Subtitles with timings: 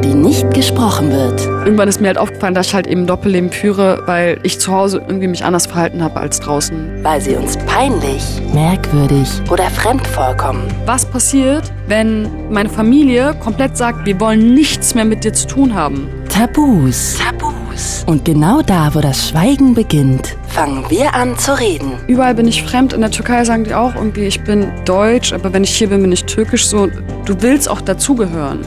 [0.00, 1.40] über die nicht gesprochen wird.
[1.64, 5.02] Irgendwann ist mir halt aufgefallen, dass ich halt eben Doppelleben führe, weil ich zu Hause
[5.06, 7.02] irgendwie mich anders verhalten habe als draußen.
[7.02, 10.62] Weil sie uns peinlich, merkwürdig oder fremd vorkommen.
[10.86, 15.74] Was passiert, wenn meine Familie komplett sagt, wir wollen nichts mehr mit dir zu tun
[15.74, 16.08] haben?
[16.28, 17.18] Tabus.
[17.18, 18.04] Tabus.
[18.06, 21.92] Und genau da, wo das Schweigen beginnt, fangen wir an zu reden.
[22.06, 22.92] Überall bin ich fremd.
[22.92, 26.00] In der Türkei sagen die auch irgendwie, ich bin deutsch, aber wenn ich hier bin,
[26.02, 26.66] bin ich türkisch.
[26.66, 28.60] So, du willst auch dazugehören.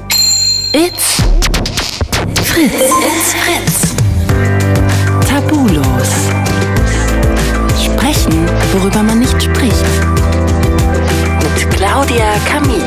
[0.76, 1.22] It's
[2.46, 2.74] Fritz.
[2.74, 3.96] It's Fritz.
[5.30, 6.10] Tabulos.
[7.80, 9.86] Sprechen, worüber man nicht spricht.
[11.44, 12.82] Mit Claudia Kamit.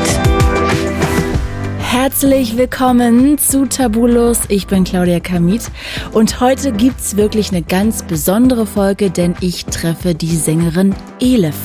[1.79, 4.41] Herzlich willkommen zu Tabulos.
[4.49, 5.71] Ich bin Claudia Kamit
[6.11, 11.55] und heute gibt's wirklich eine ganz besondere Folge, denn ich treffe die Sängerin Elif.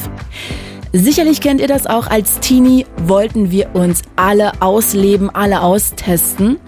[0.95, 2.07] Sicherlich kennt ihr das auch.
[2.07, 6.59] Als Teenie wollten wir uns alle ausleben, alle austesten.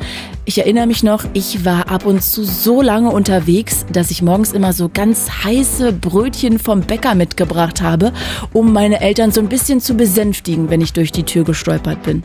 [0.46, 4.52] Ich erinnere mich noch, ich war ab und zu so lange unterwegs, dass ich morgens
[4.52, 8.12] immer so ganz heiße Brötchen vom Bäcker mitgebracht habe,
[8.54, 12.24] um meine Eltern so ein bisschen zu besänftigen, wenn ich durch die Tür gestolpert bin.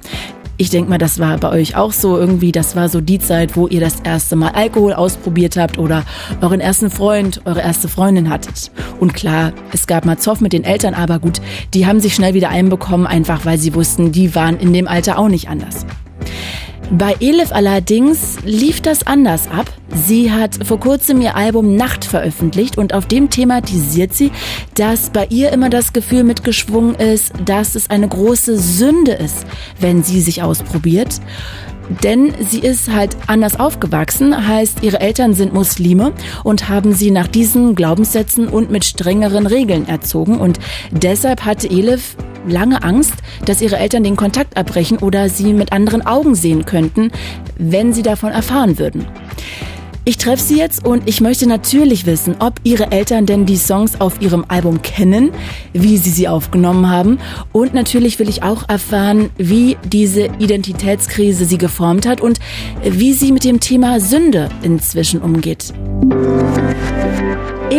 [0.62, 2.52] Ich denke mal, das war bei euch auch so irgendwie.
[2.52, 6.04] Das war so die Zeit, wo ihr das erste Mal Alkohol ausprobiert habt oder
[6.42, 8.70] euren ersten Freund, eure erste Freundin hattet.
[9.00, 11.40] Und klar, es gab mal Zoff mit den Eltern, aber gut,
[11.74, 15.18] die haben sich schnell wieder einbekommen, einfach weil sie wussten, die waren in dem Alter
[15.18, 15.86] auch nicht anders.
[16.92, 19.72] Bei Elif allerdings lief das anders ab.
[19.94, 24.32] Sie hat vor kurzem ihr Album Nacht veröffentlicht und auf dem thematisiert sie,
[24.74, 29.46] dass bei ihr immer das Gefühl mitgeschwungen ist, dass es eine große Sünde ist,
[29.80, 31.22] wenn sie sich ausprobiert.
[32.04, 37.28] Denn sie ist halt anders aufgewachsen, heißt ihre Eltern sind Muslime und haben sie nach
[37.28, 40.40] diesen Glaubenssätzen und mit strengeren Regeln erzogen.
[40.40, 40.60] Und
[40.92, 42.16] deshalb hatte Elif
[42.48, 43.14] lange Angst,
[43.46, 47.12] dass ihre Eltern den Kontakt abbrechen oder sie mit anderen Augen sehen könnten,
[47.58, 49.06] wenn sie davon erfahren würden.
[50.06, 54.02] Ich treffe sie jetzt und ich möchte natürlich wissen, ob ihre Eltern denn die Songs
[54.02, 55.32] auf ihrem Album kennen,
[55.74, 57.20] wie sie sie aufgenommen haben
[57.52, 62.40] und natürlich will ich auch erfahren, wie diese Identitätskrise sie geformt hat und
[62.84, 65.74] wie sie mit dem Thema Sünde inzwischen umgeht.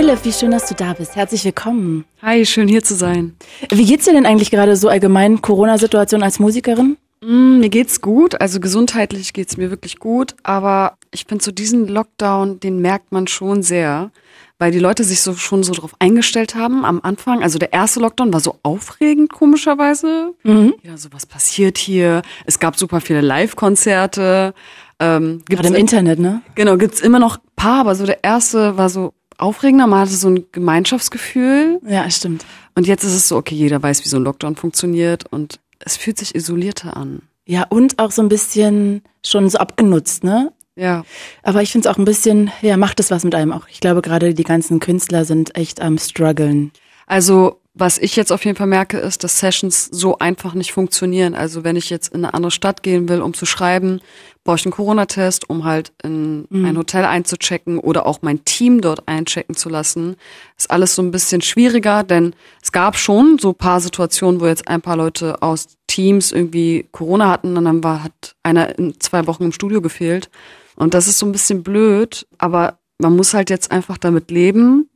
[0.01, 1.15] Elif, wie schön, dass du da bist.
[1.15, 2.07] Herzlich willkommen.
[2.23, 3.37] Hi, schön hier zu sein.
[3.71, 6.97] Wie geht's dir denn eigentlich gerade so allgemein Corona-Situation als Musikerin?
[7.21, 11.87] Mm, mir geht's gut, also gesundheitlich geht's mir wirklich gut, aber ich finde so diesen
[11.87, 14.11] Lockdown, den merkt man schon sehr,
[14.59, 17.43] weil die Leute sich so schon so drauf eingestellt haben am Anfang.
[17.43, 20.33] Also der erste Lockdown war so aufregend, komischerweise.
[20.45, 20.77] Mhm.
[20.83, 22.23] Ja, so was passiert hier.
[22.47, 24.55] Es gab super viele Live-Konzerte.
[24.99, 26.41] Ähm, Gerade im Internet, ne?
[26.55, 29.87] Genau, gibt's immer noch paar, aber so der erste war so aufregender.
[29.87, 31.81] Man hatte so ein Gemeinschaftsgefühl.
[31.87, 32.45] Ja, stimmt.
[32.75, 35.97] Und jetzt ist es so, okay, jeder weiß, wie so ein Lockdown funktioniert und es
[35.97, 37.23] fühlt sich isolierter an.
[37.47, 40.53] Ja, und auch so ein bisschen schon so abgenutzt, ne?
[40.77, 41.05] Ja.
[41.43, 43.67] Aber ich finde es auch ein bisschen, ja, macht es was mit einem auch.
[43.69, 46.71] Ich glaube, gerade die ganzen Künstler sind echt am struggeln.
[47.07, 51.37] Also was ich jetzt auf jeden Fall merke, ist, dass Sessions so einfach nicht funktionieren.
[51.37, 54.01] Also wenn ich jetzt in eine andere Stadt gehen will, um zu schreiben,
[54.43, 56.65] brauche ich einen Corona-Test, um halt in mhm.
[56.65, 60.17] ein Hotel einzuchecken oder auch mein Team dort einchecken zu lassen.
[60.59, 64.67] Ist alles so ein bisschen schwieriger, denn es gab schon so paar Situationen, wo jetzt
[64.67, 69.29] ein paar Leute aus Teams irgendwie Corona hatten und dann war, hat einer in zwei
[69.29, 70.29] Wochen im Studio gefehlt.
[70.75, 74.90] Und das ist so ein bisschen blöd, aber man muss halt jetzt einfach damit leben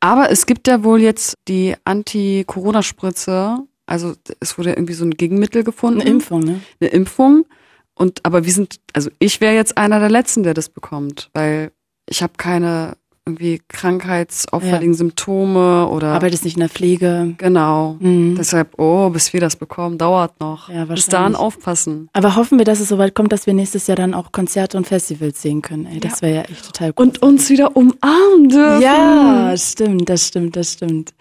[0.00, 3.58] aber es gibt ja wohl jetzt die Anti-Corona-Spritze.
[3.86, 6.00] Also es wurde irgendwie so ein Gegenmittel gefunden.
[6.00, 6.60] Eine Impfung, ne?
[6.80, 7.46] Eine Impfung.
[7.94, 11.72] Und aber wir sind, also ich wäre jetzt einer der Letzten, der das bekommt, weil
[12.06, 12.96] ich habe keine
[13.28, 14.98] irgendwie krankheitsauffälligen ja.
[14.98, 16.12] Symptome oder.
[16.12, 17.34] Arbeitest nicht in der Pflege.
[17.38, 17.96] Genau.
[17.98, 18.36] Mhm.
[18.38, 20.68] Deshalb, oh, bis wir das bekommen, dauert noch.
[20.68, 22.08] Ja, bis dahin aufpassen.
[22.12, 24.86] Aber hoffen wir, dass es soweit kommt, dass wir nächstes Jahr dann auch Konzerte und
[24.86, 25.86] Festivals sehen können.
[25.86, 27.04] Ey, das wäre ja echt total cool.
[27.04, 28.80] Und uns wieder umarmen dürfen.
[28.80, 31.12] Ja, stimmt, das stimmt, das stimmt.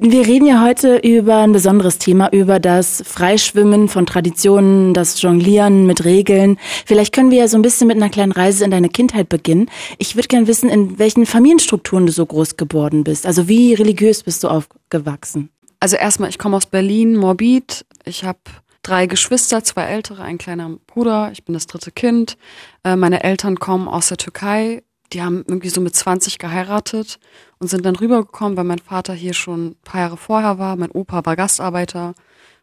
[0.00, 5.84] Wir reden ja heute über ein besonderes Thema, über das Freischwimmen von Traditionen, das Jonglieren
[5.84, 6.56] mit Regeln.
[6.86, 9.68] Vielleicht können wir ja so ein bisschen mit einer kleinen Reise in deine Kindheit beginnen.
[9.98, 13.26] Ich würde gerne wissen, in welchen Familienstrukturen du so groß geworden bist?
[13.26, 15.50] Also wie religiös bist du aufgewachsen?
[15.80, 17.84] Also erstmal, ich komme aus Berlin, Morbid.
[18.04, 18.38] Ich habe
[18.82, 21.32] drei Geschwister, zwei ältere, ein kleiner Bruder.
[21.32, 22.36] Ich bin das dritte Kind.
[22.84, 24.84] Äh, meine Eltern kommen aus der Türkei.
[25.12, 27.18] Die haben irgendwie so mit 20 geheiratet
[27.58, 30.76] und sind dann rübergekommen, weil mein Vater hier schon ein paar Jahre vorher war.
[30.76, 32.14] Mein Opa war Gastarbeiter,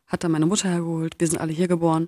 [0.07, 1.15] hat dann meine Mutter hergeholt.
[1.19, 2.07] Wir sind alle hier geboren.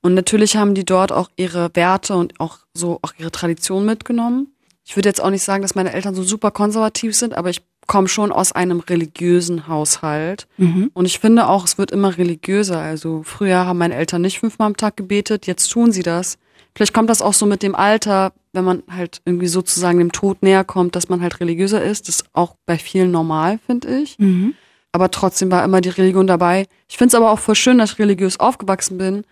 [0.00, 4.48] Und natürlich haben die dort auch ihre Werte und auch so auch ihre Tradition mitgenommen
[4.90, 7.62] ich würde jetzt auch nicht sagen, dass meine Eltern so super konservativ sind, aber ich
[7.86, 10.48] komme schon aus einem religiösen Haushalt.
[10.56, 10.90] Mhm.
[10.94, 12.80] Und ich finde auch, es wird immer religiöser.
[12.80, 16.38] Also früher haben meine Eltern nicht fünfmal am Tag gebetet, jetzt tun sie das.
[16.74, 20.42] Vielleicht kommt das auch so mit dem Alter, wenn man halt irgendwie sozusagen dem Tod
[20.42, 22.08] näher kommt, dass man halt religiöser ist.
[22.08, 24.18] Das ist auch bei vielen normal, finde ich.
[24.18, 24.54] Mhm.
[24.90, 26.66] Aber trotzdem war immer die Religion dabei.
[26.88, 29.22] Ich finde es aber auch voll schön, dass ich religiös aufgewachsen bin.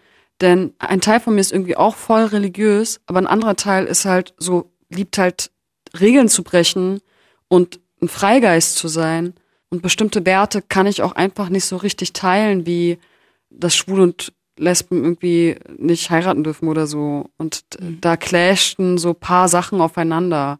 [0.40, 4.04] Denn ein Teil von mir ist irgendwie auch voll religiös, aber ein anderer Teil ist
[4.04, 5.50] halt so, liebt halt
[5.98, 7.00] Regeln zu brechen
[7.48, 9.34] und ein Freigeist zu sein.
[9.70, 12.98] Und bestimmte Werte kann ich auch einfach nicht so richtig teilen, wie
[13.50, 17.30] dass Schwul und Lesben irgendwie nicht heiraten dürfen oder so.
[17.36, 18.00] Und mhm.
[18.00, 20.58] da clashten so paar Sachen aufeinander,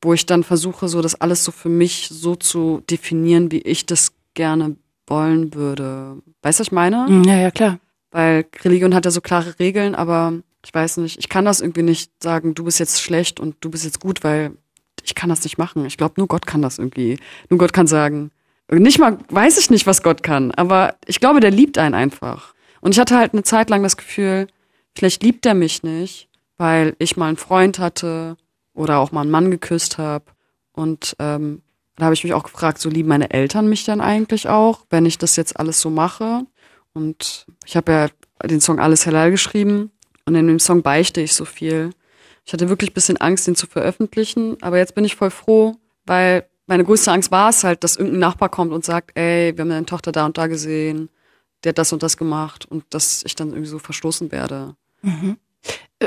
[0.00, 3.86] wo ich dann versuche, so das alles so für mich so zu definieren, wie ich
[3.86, 4.76] das gerne
[5.06, 6.22] wollen würde.
[6.42, 7.06] Weißt du, was ich meine?
[7.08, 7.78] Mhm, ja, ja, klar.
[8.10, 10.34] Weil Religion hat ja so klare Regeln, aber
[10.66, 13.70] ich weiß nicht, ich kann das irgendwie nicht sagen, du bist jetzt schlecht und du
[13.70, 14.50] bist jetzt gut, weil
[15.04, 15.86] ich kann das nicht machen.
[15.86, 17.20] Ich glaube, nur Gott kann das irgendwie.
[17.48, 18.32] Nur Gott kann sagen.
[18.68, 22.52] Nicht mal, weiß ich nicht, was Gott kann, aber ich glaube, der liebt einen einfach.
[22.80, 24.48] Und ich hatte halt eine Zeit lang das Gefühl,
[24.96, 26.28] vielleicht liebt er mich nicht,
[26.58, 28.36] weil ich mal einen Freund hatte
[28.74, 30.24] oder auch mal einen Mann geküsst habe.
[30.72, 31.62] Und ähm,
[31.94, 35.06] da habe ich mich auch gefragt, so lieben meine Eltern mich dann eigentlich auch, wenn
[35.06, 36.44] ich das jetzt alles so mache?
[36.92, 38.08] Und ich habe ja
[38.48, 39.92] den Song Alles Halal geschrieben
[40.26, 41.90] und in dem Song beichte ich so viel.
[42.44, 45.76] Ich hatte wirklich ein bisschen Angst, den zu veröffentlichen, aber jetzt bin ich voll froh,
[46.04, 49.62] weil meine größte Angst war es halt, dass irgendein Nachbar kommt und sagt, ey, wir
[49.62, 51.08] haben deine Tochter da und da gesehen,
[51.64, 54.74] der hat das und das gemacht und dass ich dann irgendwie so verstoßen werde.
[55.02, 55.36] Mhm.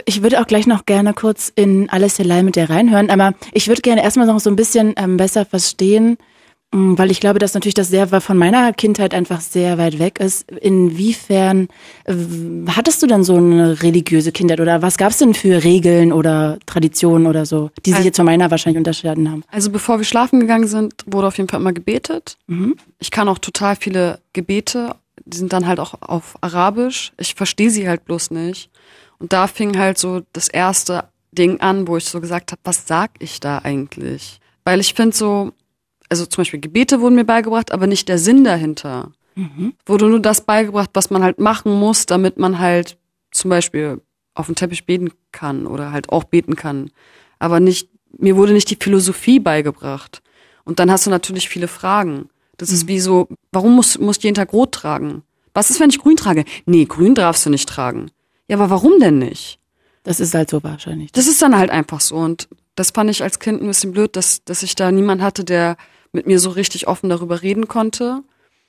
[0.05, 3.67] Ich würde auch gleich noch gerne kurz in alles allein mit dir reinhören, aber ich
[3.67, 6.17] würde gerne erstmal noch so ein bisschen ähm, besser verstehen,
[6.71, 10.49] weil ich glaube, dass natürlich das sehr von meiner Kindheit einfach sehr weit weg ist.
[10.51, 11.67] Inwiefern
[12.05, 12.13] äh,
[12.67, 16.59] hattest du denn so eine religiöse Kindheit oder was gab es denn für Regeln oder
[16.67, 19.43] Traditionen oder so, die sich also, jetzt von meiner wahrscheinlich unterschieden haben?
[19.49, 22.37] Also bevor wir schlafen gegangen sind, wurde auf jeden Fall immer gebetet.
[22.45, 22.75] Mhm.
[22.99, 24.95] Ich kann auch total viele Gebete,
[25.25, 27.13] die sind dann halt auch auf Arabisch.
[27.17, 28.69] Ich verstehe sie halt bloß nicht.
[29.17, 32.87] Und da fing halt so das erste Ding an, wo ich so gesagt habe, was
[32.87, 34.39] sag ich da eigentlich?
[34.63, 35.51] Weil ich finde so,
[36.09, 39.11] also zum Beispiel Gebete wurden mir beigebracht, aber nicht der Sinn dahinter.
[39.35, 39.73] Mhm.
[39.85, 42.97] Wurde nur das beigebracht, was man halt machen muss, damit man halt
[43.31, 44.01] zum Beispiel
[44.33, 46.91] auf dem Teppich beten kann oder halt auch beten kann.
[47.37, 50.21] Aber nicht, mir wurde nicht die Philosophie beigebracht.
[50.65, 52.29] Und dann hast du natürlich viele Fragen.
[52.57, 52.75] Das mhm.
[52.75, 55.23] ist wie so, warum musst, musst du jeden Tag rot tragen?
[55.53, 56.45] Was ist, wenn ich grün trage?
[56.65, 58.11] Nee, grün darfst du nicht tragen.
[58.47, 59.59] Ja, aber warum denn nicht?
[60.03, 61.11] Das ist halt so wahrscheinlich.
[61.11, 62.15] Das ist dann halt einfach so.
[62.15, 65.43] Und das fand ich als Kind ein bisschen blöd, dass, dass ich da niemand hatte,
[65.43, 65.77] der
[66.11, 68.21] mit mir so richtig offen darüber reden konnte.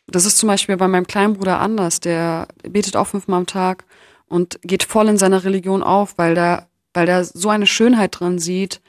[0.07, 2.01] Das ist zum Beispiel bei meinem kleinen Bruder anders.
[2.01, 3.85] Der betet auch fünfmal am Tag
[4.29, 8.39] und geht voll in seiner Religion auf, weil der, weil der so eine Schönheit dran
[8.39, 8.81] sieht,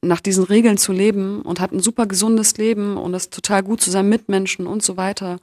[0.00, 3.80] nach diesen Regeln zu leben und hat ein super gesundes Leben und ist total gut
[3.80, 5.38] zu seinen Mitmenschen und so weiter.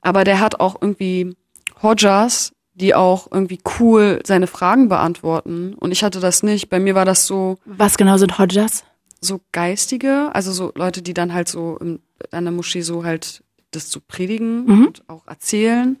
[0.00, 1.36] Aber der hat auch irgendwie
[1.82, 5.74] Hodjas, die auch irgendwie cool seine Fragen beantworten.
[5.74, 6.68] Und ich hatte das nicht.
[6.68, 7.58] Bei mir war das so.
[7.64, 8.84] Was genau sind Hodjas?
[9.26, 12.00] So geistige, also so Leute, die dann halt so in,
[12.30, 13.42] an der Moschee so halt
[13.72, 14.86] das zu predigen mhm.
[14.86, 15.98] und auch erzählen.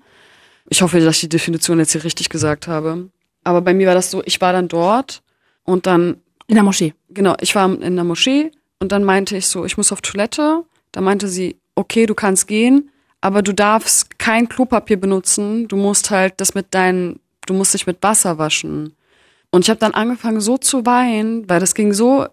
[0.68, 3.10] Ich hoffe, dass ich die Definition jetzt hier richtig gesagt habe.
[3.44, 5.22] Aber bei mir war das so, ich war dann dort
[5.64, 6.16] und dann.
[6.48, 6.94] In der Moschee.
[7.10, 10.64] Genau, ich war in der Moschee und dann meinte ich so, ich muss auf Toilette.
[10.92, 12.90] Da meinte sie, okay, du kannst gehen,
[13.20, 15.68] aber du darfst kein Klopapier benutzen.
[15.68, 18.94] Du musst halt das mit deinen, du musst dich mit Wasser waschen.
[19.50, 22.26] Und ich habe dann angefangen so zu weinen, weil das ging so,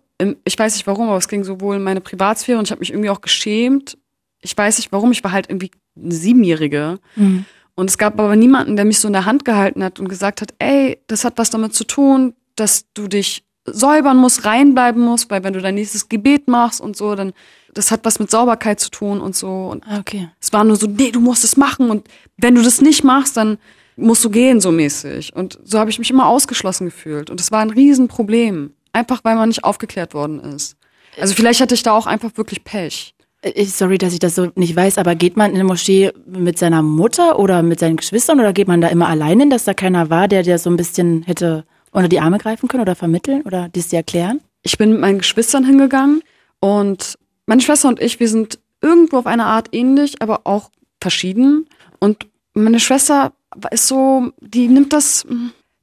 [0.45, 2.79] ich weiß nicht warum, aber es ging so wohl in meine Privatsphäre und ich habe
[2.79, 3.97] mich irgendwie auch geschämt.
[4.41, 6.99] Ich weiß nicht warum, ich war halt irgendwie eine Siebenjährige.
[7.15, 7.45] Mhm.
[7.75, 10.41] Und es gab aber niemanden, der mich so in der Hand gehalten hat und gesagt
[10.41, 15.31] hat, ey, das hat was damit zu tun, dass du dich säubern musst, reinbleiben musst,
[15.31, 17.33] weil wenn du dein nächstes Gebet machst und so, dann
[17.73, 19.67] das hat was mit Sauberkeit zu tun und so.
[19.71, 20.29] Und ah, okay.
[20.39, 23.37] Es war nur so, nee, du musst es machen und wenn du das nicht machst,
[23.37, 23.57] dann
[23.95, 25.35] musst du gehen so mäßig.
[25.35, 27.29] Und so habe ich mich immer ausgeschlossen gefühlt.
[27.29, 28.73] Und das war ein Riesenproblem.
[28.93, 30.77] Einfach weil man nicht aufgeklärt worden ist.
[31.19, 33.15] Also vielleicht hatte ich da auch einfach wirklich Pech.
[33.41, 36.57] Äh, sorry, dass ich das so nicht weiß, aber geht man in eine Moschee mit
[36.57, 39.73] seiner Mutter oder mit seinen Geschwistern oder geht man da immer allein hin, dass da
[39.73, 43.43] keiner war, der dir so ein bisschen hätte unter die Arme greifen können oder vermitteln
[43.43, 44.41] oder dies dir erklären?
[44.63, 46.23] Ich bin mit meinen Geschwistern hingegangen
[46.59, 50.71] und meine Schwester und ich, wir sind irgendwo auf eine Art ähnlich, aber auch
[51.01, 51.67] verschieden.
[51.99, 53.33] Und meine Schwester
[53.71, 55.27] ist so, die nimmt das,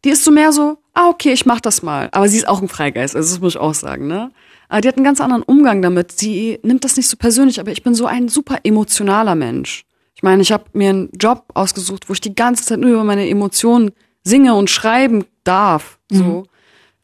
[0.05, 2.09] die ist so mehr so, ah, okay, ich mach das mal.
[2.12, 4.30] Aber sie ist auch ein Freigeist, also das muss ich auch sagen, ne?
[4.68, 6.12] Aber die hat einen ganz anderen Umgang damit.
[6.12, 9.85] Sie nimmt das nicht so persönlich, aber ich bin so ein super emotionaler Mensch.
[10.14, 13.04] Ich meine, ich habe mir einen Job ausgesucht, wo ich die ganze Zeit nur über
[13.04, 13.90] meine Emotionen
[14.23, 15.99] singe und schreiben darf.
[16.11, 16.23] So.
[16.23, 16.44] Mhm.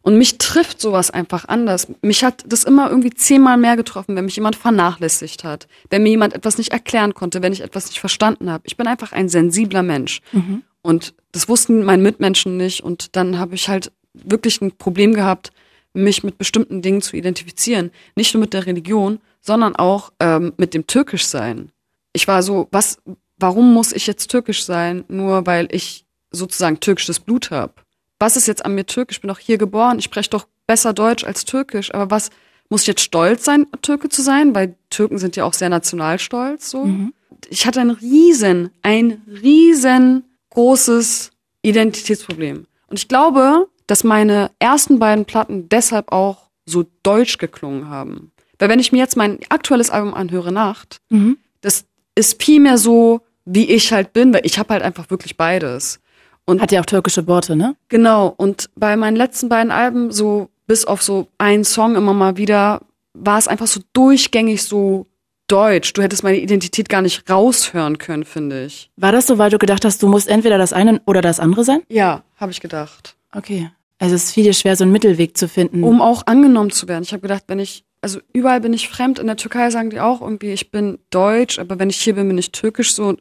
[0.02, 1.88] Und mich trifft sowas einfach anders.
[2.00, 6.10] Mich hat das immer irgendwie zehnmal mehr getroffen, wenn mich jemand vernachlässigt hat, wenn mir
[6.10, 8.62] jemand etwas nicht erklären konnte, wenn ich etwas nicht verstanden habe.
[8.66, 10.20] Ich bin einfach ein sensibler Mensch.
[10.30, 10.62] Mhm.
[10.82, 12.82] Und das wussten meine Mitmenschen nicht.
[12.82, 15.50] Und dann habe ich halt wirklich ein Problem gehabt,
[15.92, 17.90] mich mit bestimmten Dingen zu identifizieren.
[18.16, 21.70] Nicht nur mit der Religion, sondern auch ähm, mit dem Türkischsein.
[22.14, 22.98] Ich war so, was,
[23.36, 27.74] warum muss ich jetzt türkisch sein, nur weil ich sozusagen türkisches Blut habe?
[28.18, 29.18] Was ist jetzt an mir türkisch?
[29.18, 32.30] Ich bin doch hier geboren, ich spreche doch besser Deutsch als türkisch, aber was
[32.70, 34.54] muss ich jetzt stolz sein, Türke zu sein?
[34.54, 36.86] Weil Türken sind ja auch sehr nationalstolz, so.
[36.86, 37.12] Mhm.
[37.50, 39.22] Ich hatte ein riesen, ein
[40.56, 41.30] riesengroßes
[41.62, 42.66] Identitätsproblem.
[42.88, 48.32] Und ich glaube, dass meine ersten beiden Platten deshalb auch so deutsch geklungen haben.
[48.58, 51.38] Weil wenn ich mir jetzt mein aktuelles Album anhöre, Nacht, mhm.
[51.60, 51.84] das
[52.14, 56.00] ist viel mehr so, wie ich halt bin, weil ich habe halt einfach wirklich beides.
[56.46, 57.76] Und Hat ja auch türkische Worte, ne?
[57.88, 58.32] Genau.
[58.36, 62.82] Und bei meinen letzten beiden Alben, so bis auf so einen Song immer mal wieder,
[63.14, 65.06] war es einfach so durchgängig so
[65.48, 65.92] deutsch.
[65.92, 68.90] Du hättest meine Identität gar nicht raushören können, finde ich.
[68.96, 71.64] War das so, weil du gedacht hast, du musst entweder das eine oder das andere
[71.64, 71.82] sein?
[71.88, 73.16] Ja, habe ich gedacht.
[73.32, 73.70] Okay.
[73.98, 75.82] Also es ist viel schwer, so einen Mittelweg zu finden.
[75.82, 77.02] Um auch angenommen zu werden.
[77.02, 79.18] Ich habe gedacht, wenn ich, also überall bin ich fremd.
[79.18, 82.28] In der Türkei sagen die auch irgendwie, ich bin deutsch, aber wenn ich hier bin,
[82.28, 82.94] bin ich türkisch.
[82.94, 83.16] So,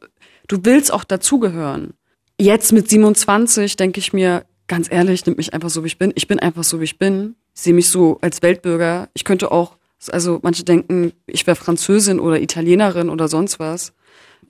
[0.48, 1.94] du willst auch dazugehören.
[2.38, 6.12] Jetzt mit 27 denke ich mir, ganz ehrlich, nimm mich einfach so, wie ich bin.
[6.14, 7.36] Ich bin einfach so, wie ich bin.
[7.54, 9.08] Ich sehe mich so als Weltbürger.
[9.14, 9.76] Ich könnte auch,
[10.12, 13.92] also manche denken, ich wäre Französin oder Italienerin oder sonst was.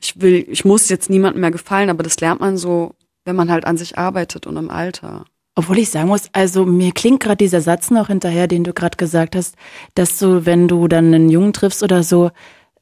[0.01, 2.95] Ich will, ich muss jetzt niemandem mehr gefallen, aber das lernt man so,
[3.25, 5.25] wenn man halt an sich arbeitet und im Alter.
[5.55, 8.99] Obwohl ich sagen muss, also mir klingt gerade dieser Satz noch hinterher, den du gerade
[8.99, 9.57] gesagt hast,
[9.95, 12.31] dass du, wenn du dann einen Jungen triffst oder so,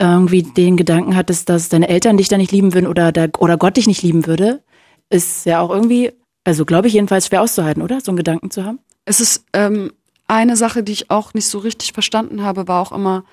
[0.01, 3.57] irgendwie den Gedanken hattest, dass deine Eltern dich da nicht lieben würden oder, der, oder
[3.57, 4.63] Gott dich nicht lieben würde,
[5.09, 6.13] ist ja auch irgendwie,
[6.43, 8.01] also glaube ich jedenfalls schwer auszuhalten, oder?
[8.01, 8.81] So einen Gedanken zu haben.
[9.05, 9.93] Es ist ähm,
[10.27, 13.25] eine Sache, die ich auch nicht so richtig verstanden habe, war auch immer,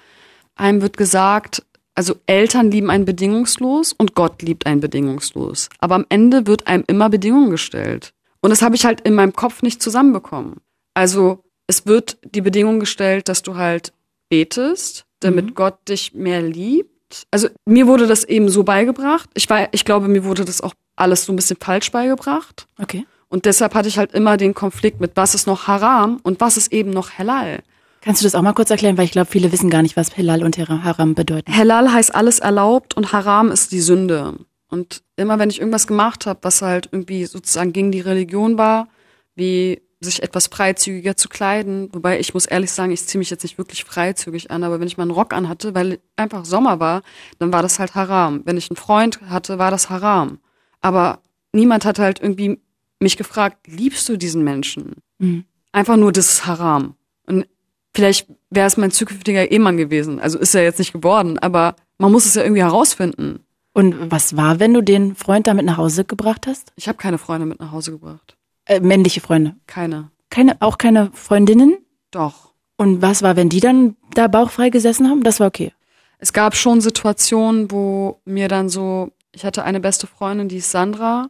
[0.55, 1.63] einem wird gesagt,
[1.95, 5.69] also Eltern lieben einen bedingungslos und Gott liebt einen bedingungslos.
[5.79, 8.13] Aber am Ende wird einem immer Bedingungen gestellt.
[8.41, 10.57] Und das habe ich halt in meinem Kopf nicht zusammenbekommen.
[10.93, 13.93] Also es wird die Bedingung gestellt, dass du halt
[14.29, 15.53] betest, damit mhm.
[15.55, 17.27] Gott dich mehr liebt.
[17.29, 19.29] Also mir wurde das eben so beigebracht.
[19.33, 22.67] Ich war, ich glaube, mir wurde das auch alles so ein bisschen falsch beigebracht.
[22.81, 23.05] Okay.
[23.31, 26.57] Und deshalb hatte ich halt immer den Konflikt mit, was ist noch Haram und was
[26.57, 27.63] ist eben noch Halal.
[28.01, 30.17] Kannst du das auch mal kurz erklären, weil ich glaube, viele wissen gar nicht, was
[30.17, 31.55] Halal und Haram bedeuten.
[31.55, 34.35] Halal heißt alles erlaubt und Haram ist die Sünde.
[34.67, 38.89] Und immer wenn ich irgendwas gemacht habe, was halt irgendwie sozusagen gegen die Religion war,
[39.35, 43.43] wie sich etwas freizügiger zu kleiden, wobei ich muss ehrlich sagen, ich ziehe mich jetzt
[43.43, 47.01] nicht wirklich freizügig an, aber wenn ich mal einen Rock anhatte, weil einfach Sommer war,
[47.39, 48.41] dann war das halt Haram.
[48.43, 50.39] Wenn ich einen Freund hatte, war das Haram.
[50.81, 51.19] Aber
[51.53, 52.59] niemand hat halt irgendwie
[53.01, 54.95] mich gefragt, liebst du diesen Menschen?
[55.19, 55.45] Mhm.
[55.71, 56.95] Einfach nur, das ist Haram.
[57.25, 57.47] Und
[57.95, 60.19] vielleicht wäre es mein zukünftiger Ehemann gewesen.
[60.19, 63.45] Also ist er jetzt nicht geworden, aber man muss es ja irgendwie herausfinden.
[63.73, 66.73] Und was war, wenn du den Freund damit nach Hause gebracht hast?
[66.75, 68.37] Ich habe keine Freunde mit nach Hause gebracht.
[68.65, 69.55] Äh, männliche Freunde?
[69.67, 70.11] Keine.
[70.29, 71.77] Keine, auch keine Freundinnen?
[72.11, 72.53] Doch.
[72.75, 75.23] Und was war, wenn die dann da bauchfrei gesessen haben?
[75.23, 75.71] Das war okay.
[76.17, 80.71] Es gab schon Situationen, wo mir dann so, ich hatte eine beste Freundin, die ist
[80.71, 81.29] Sandra,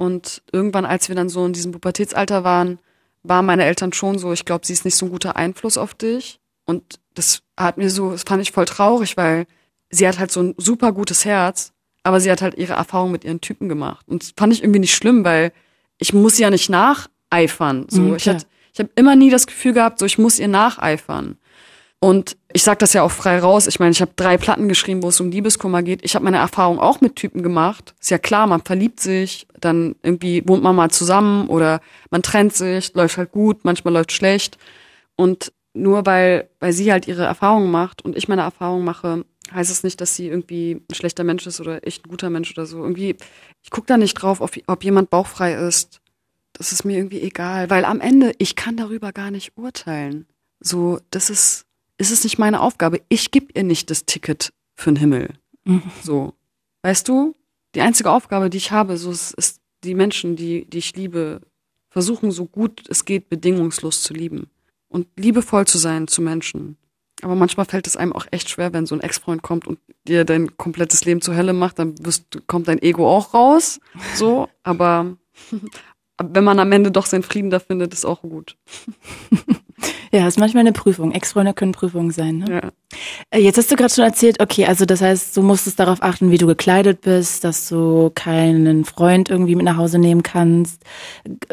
[0.00, 2.78] und irgendwann, als wir dann so in diesem Pubertätsalter waren,
[3.22, 5.92] waren meine Eltern schon so, ich glaube, sie ist nicht so ein guter Einfluss auf
[5.92, 6.40] dich.
[6.64, 9.46] Und das hat mir so, das fand ich voll traurig, weil
[9.90, 13.24] sie hat halt so ein super gutes Herz, aber sie hat halt ihre Erfahrung mit
[13.24, 14.08] ihren Typen gemacht.
[14.08, 15.52] Und das fand ich irgendwie nicht schlimm, weil
[15.98, 17.84] ich muss ja nicht nacheifern.
[17.90, 20.48] So, mhm, ich, hatte, ich habe immer nie das Gefühl gehabt, so ich muss ihr
[20.48, 21.36] nacheifern.
[21.98, 23.66] Und ich sag das ja auch frei raus.
[23.66, 26.04] Ich meine, ich habe drei Platten geschrieben, wo es um Liebeskummer geht.
[26.04, 27.94] Ich habe meine Erfahrung auch mit Typen gemacht.
[28.00, 31.80] Ist ja klar, man verliebt sich, dann irgendwie wohnt man mal zusammen oder
[32.10, 34.58] man trennt sich, läuft halt gut, manchmal läuft schlecht.
[35.16, 39.70] Und nur weil, weil sie halt ihre Erfahrungen macht und ich meine Erfahrungen mache, heißt
[39.70, 42.66] es nicht, dass sie irgendwie ein schlechter Mensch ist oder ich ein guter Mensch oder
[42.66, 42.82] so.
[42.82, 43.16] Irgendwie,
[43.62, 46.00] ich gucke da nicht drauf, ob, ob jemand bauchfrei ist.
[46.52, 50.26] Das ist mir irgendwie egal, weil am Ende, ich kann darüber gar nicht urteilen.
[50.58, 51.66] So, das ist,
[52.00, 53.02] ist es nicht meine Aufgabe.
[53.08, 55.34] Ich gebe ihr nicht das Ticket für den Himmel.
[55.64, 55.82] Mhm.
[56.02, 56.34] So.
[56.82, 57.34] Weißt du?
[57.74, 61.40] Die einzige Aufgabe, die ich habe, so ist, ist die Menschen, die, die ich liebe,
[61.90, 64.50] versuchen so gut es geht, bedingungslos zu lieben.
[64.88, 66.76] Und liebevoll zu sein zu Menschen.
[67.22, 69.78] Aber manchmal fällt es einem auch echt schwer, wenn so ein Ex-Freund kommt und
[70.08, 73.78] dir dein komplettes Leben zur Hölle macht, dann wirst, kommt dein Ego auch raus.
[74.14, 75.16] So, aber
[76.22, 78.56] wenn man am Ende doch seinen Frieden da findet, ist auch gut.
[80.12, 81.12] Ja, ist manchmal eine Prüfung.
[81.12, 82.38] Ex-Freunde können Prüfungen sein.
[82.38, 82.50] Ne?
[82.50, 82.70] Ja.
[83.30, 86.32] Äh, jetzt hast du gerade schon erzählt, okay, also das heißt, du musstest darauf achten,
[86.32, 90.82] wie du gekleidet bist, dass du keinen Freund irgendwie mit nach Hause nehmen kannst.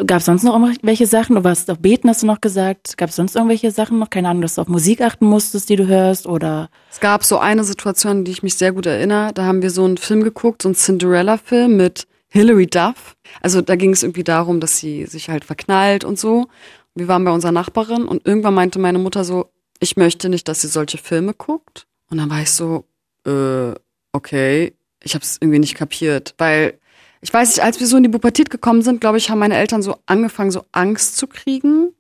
[0.08, 1.36] Gab es sonst noch irgendwelche Sachen?
[1.36, 2.98] Du warst auf Beten, hast du noch gesagt.
[2.98, 4.10] Gab es sonst irgendwelche Sachen noch?
[4.10, 6.70] Keine Ahnung, dass du auf Musik achten musstest, die du hörst oder?
[6.90, 9.34] Es gab so eine Situation, die ich mich sehr gut erinnere.
[9.34, 13.16] Da haben wir so einen Film geguckt, so einen Cinderella-Film mit Hilary Duff.
[13.42, 16.48] Also da ging es irgendwie darum, dass sie sich halt verknallt und so.
[16.98, 20.62] Wir waren bei unserer Nachbarin und irgendwann meinte meine Mutter so, ich möchte nicht, dass
[20.62, 21.86] sie solche Filme guckt.
[22.10, 22.86] Und dann war ich so,
[23.26, 23.74] äh,
[24.14, 24.74] okay,
[25.04, 26.80] ich habe es irgendwie nicht kapiert, weil
[27.22, 29.58] ich weiß nicht, als wir so in die Pubertät gekommen sind, glaube ich, haben meine
[29.58, 31.94] Eltern so angefangen, so Angst zu kriegen.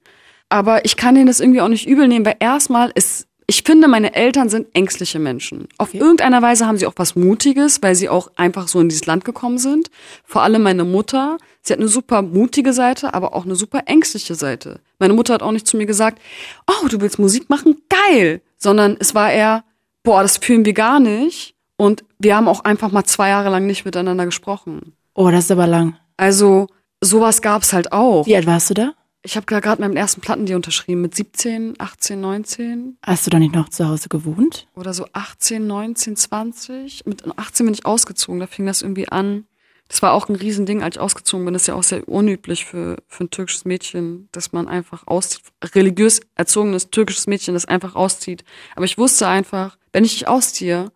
[0.49, 3.87] Aber ich kann denen das irgendwie auch nicht übel nehmen, weil erstmal ist, ich finde,
[3.87, 5.69] meine Eltern sind ängstliche Menschen.
[5.77, 5.99] Auf okay.
[5.99, 9.23] irgendeiner Weise haben sie auch was Mutiges, weil sie auch einfach so in dieses Land
[9.23, 9.89] gekommen sind.
[10.25, 11.37] Vor allem meine Mutter.
[11.61, 14.81] Sie hat eine super mutige Seite, aber auch eine super ängstliche Seite.
[14.99, 16.21] Meine Mutter hat auch nicht zu mir gesagt,
[16.67, 17.81] oh, du willst Musik machen?
[17.87, 18.41] Geil!
[18.57, 19.63] Sondern es war eher,
[20.03, 21.55] boah, das fühlen wir gar nicht.
[21.77, 24.93] Und wir haben auch einfach mal zwei Jahre lang nicht miteinander gesprochen.
[25.13, 25.97] Oh, das ist aber lang.
[26.17, 26.67] Also,
[26.99, 28.25] sowas gab's halt auch.
[28.25, 28.93] Wie alt warst du da?
[29.27, 32.97] Ich habe gerade meinen ersten Plattendeal unterschrieben mit 17, 18, 19.
[33.03, 34.67] Hast du da nicht noch zu Hause gewohnt?
[34.73, 37.05] Oder so 18, 19, 20.
[37.05, 39.43] Mit 18 bin ich ausgezogen, da fing das irgendwie an.
[39.89, 41.53] Das war auch ein Riesending, als ich ausgezogen bin.
[41.53, 45.41] Das ist ja auch sehr unüblich für, für ein türkisches Mädchen, dass man einfach auszieht.
[45.75, 48.45] Religiös erzogenes türkisches Mädchen, das einfach auszieht.
[48.77, 50.89] Aber ich wusste einfach, wenn ich nicht ausziehe,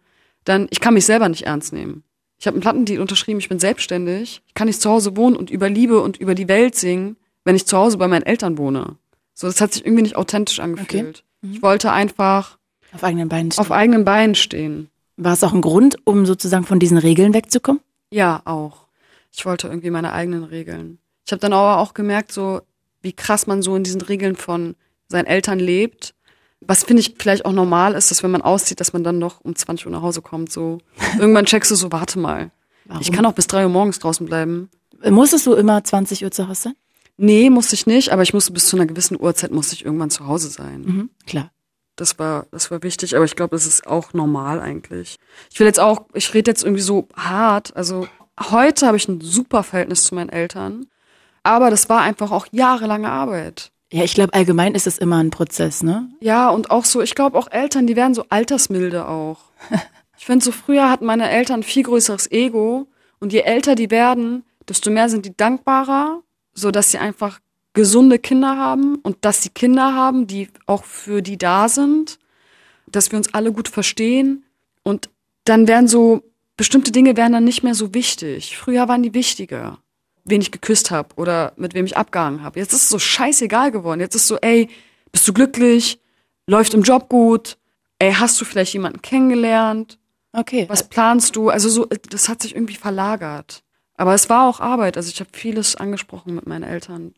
[0.45, 2.05] dann, ich kann mich selber nicht ernst nehmen.
[2.39, 4.41] Ich habe einen Plattendeal unterschrieben, ich bin selbstständig.
[4.47, 7.55] Ich kann nicht zu Hause wohnen und über Liebe und über die Welt singen wenn
[7.55, 8.97] ich zu Hause bei meinen Eltern wohne.
[9.33, 11.23] So, das hat sich irgendwie nicht authentisch angefühlt.
[11.41, 11.47] Okay.
[11.47, 11.53] Mhm.
[11.53, 12.57] Ich wollte einfach
[12.93, 13.61] auf eigenen Beinen stehen.
[13.61, 14.89] Auf eigenen Beinen stehen.
[15.17, 17.81] War es auch ein Grund, um sozusagen von diesen Regeln wegzukommen?
[18.11, 18.87] Ja, auch.
[19.31, 20.99] Ich wollte irgendwie meine eigenen Regeln.
[21.25, 22.61] Ich habe dann aber auch gemerkt, so
[23.01, 24.75] wie krass man so in diesen Regeln von
[25.07, 26.13] seinen Eltern lebt.
[26.59, 29.41] Was finde ich vielleicht auch normal ist, dass wenn man auszieht, dass man dann noch
[29.41, 30.51] um 20 Uhr nach Hause kommt.
[30.51, 30.79] So
[31.19, 32.51] irgendwann checkst du so, warte mal.
[32.85, 33.01] Warum?
[33.01, 34.69] Ich kann auch bis drei Uhr morgens draußen bleiben.
[35.09, 36.75] Musstest du immer 20 Uhr zu Hause sein?
[37.23, 40.09] Nee, musste ich nicht, aber ich musste bis zu einer gewissen Uhrzeit musste ich irgendwann
[40.09, 40.81] zu Hause sein.
[40.81, 41.51] Mhm, klar.
[41.95, 45.19] Das war, das war wichtig, aber ich glaube, das ist auch normal eigentlich.
[45.51, 47.75] Ich will jetzt auch, ich rede jetzt irgendwie so hart.
[47.75, 48.07] Also
[48.49, 50.87] heute habe ich ein super Verhältnis zu meinen Eltern,
[51.43, 53.71] aber das war einfach auch jahrelange Arbeit.
[53.93, 56.09] Ja, ich glaube, allgemein ist es immer ein Prozess, ne?
[56.21, 59.37] Ja, und auch so, ich glaube auch Eltern, die werden so altersmilde auch.
[60.17, 62.87] ich finde, so früher hatten meine Eltern ein viel größeres Ego
[63.19, 67.39] und je älter die werden, desto mehr sind die dankbarer so dass sie einfach
[67.73, 72.19] gesunde Kinder haben und dass sie Kinder haben, die auch für die da sind,
[72.87, 74.43] dass wir uns alle gut verstehen
[74.83, 75.09] und
[75.45, 76.23] dann werden so
[76.57, 78.57] bestimmte Dinge werden dann nicht mehr so wichtig.
[78.57, 79.79] Früher waren die wichtiger,
[80.25, 82.59] wen ich geküsst habe oder mit wem ich abgehangen habe.
[82.59, 83.99] Jetzt ist es so scheißegal geworden.
[83.99, 84.69] Jetzt ist so, ey,
[85.11, 85.99] bist du glücklich?
[86.47, 87.57] Läuft im Job gut?
[87.99, 89.97] Ey, hast du vielleicht jemanden kennengelernt?
[90.33, 90.65] Okay.
[90.69, 91.49] Was planst du?
[91.49, 93.63] Also so, das hat sich irgendwie verlagert.
[93.97, 94.97] Aber es war auch Arbeit.
[94.97, 97.13] Also ich habe vieles angesprochen mit meinen Eltern.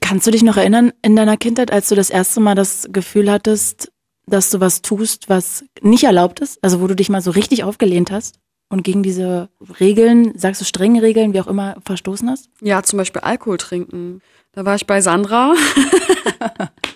[0.00, 3.30] Kannst du dich noch erinnern in deiner Kindheit, als du das erste Mal das Gefühl
[3.30, 3.92] hattest,
[4.26, 6.62] dass du was tust, was nicht erlaubt ist?
[6.62, 9.48] Also wo du dich mal so richtig aufgelehnt hast und gegen diese
[9.78, 12.50] Regeln, sagst du strenge Regeln, wie auch immer, verstoßen hast?
[12.60, 14.20] Ja, zum Beispiel Alkohol trinken.
[14.52, 15.54] Da war ich bei Sandra.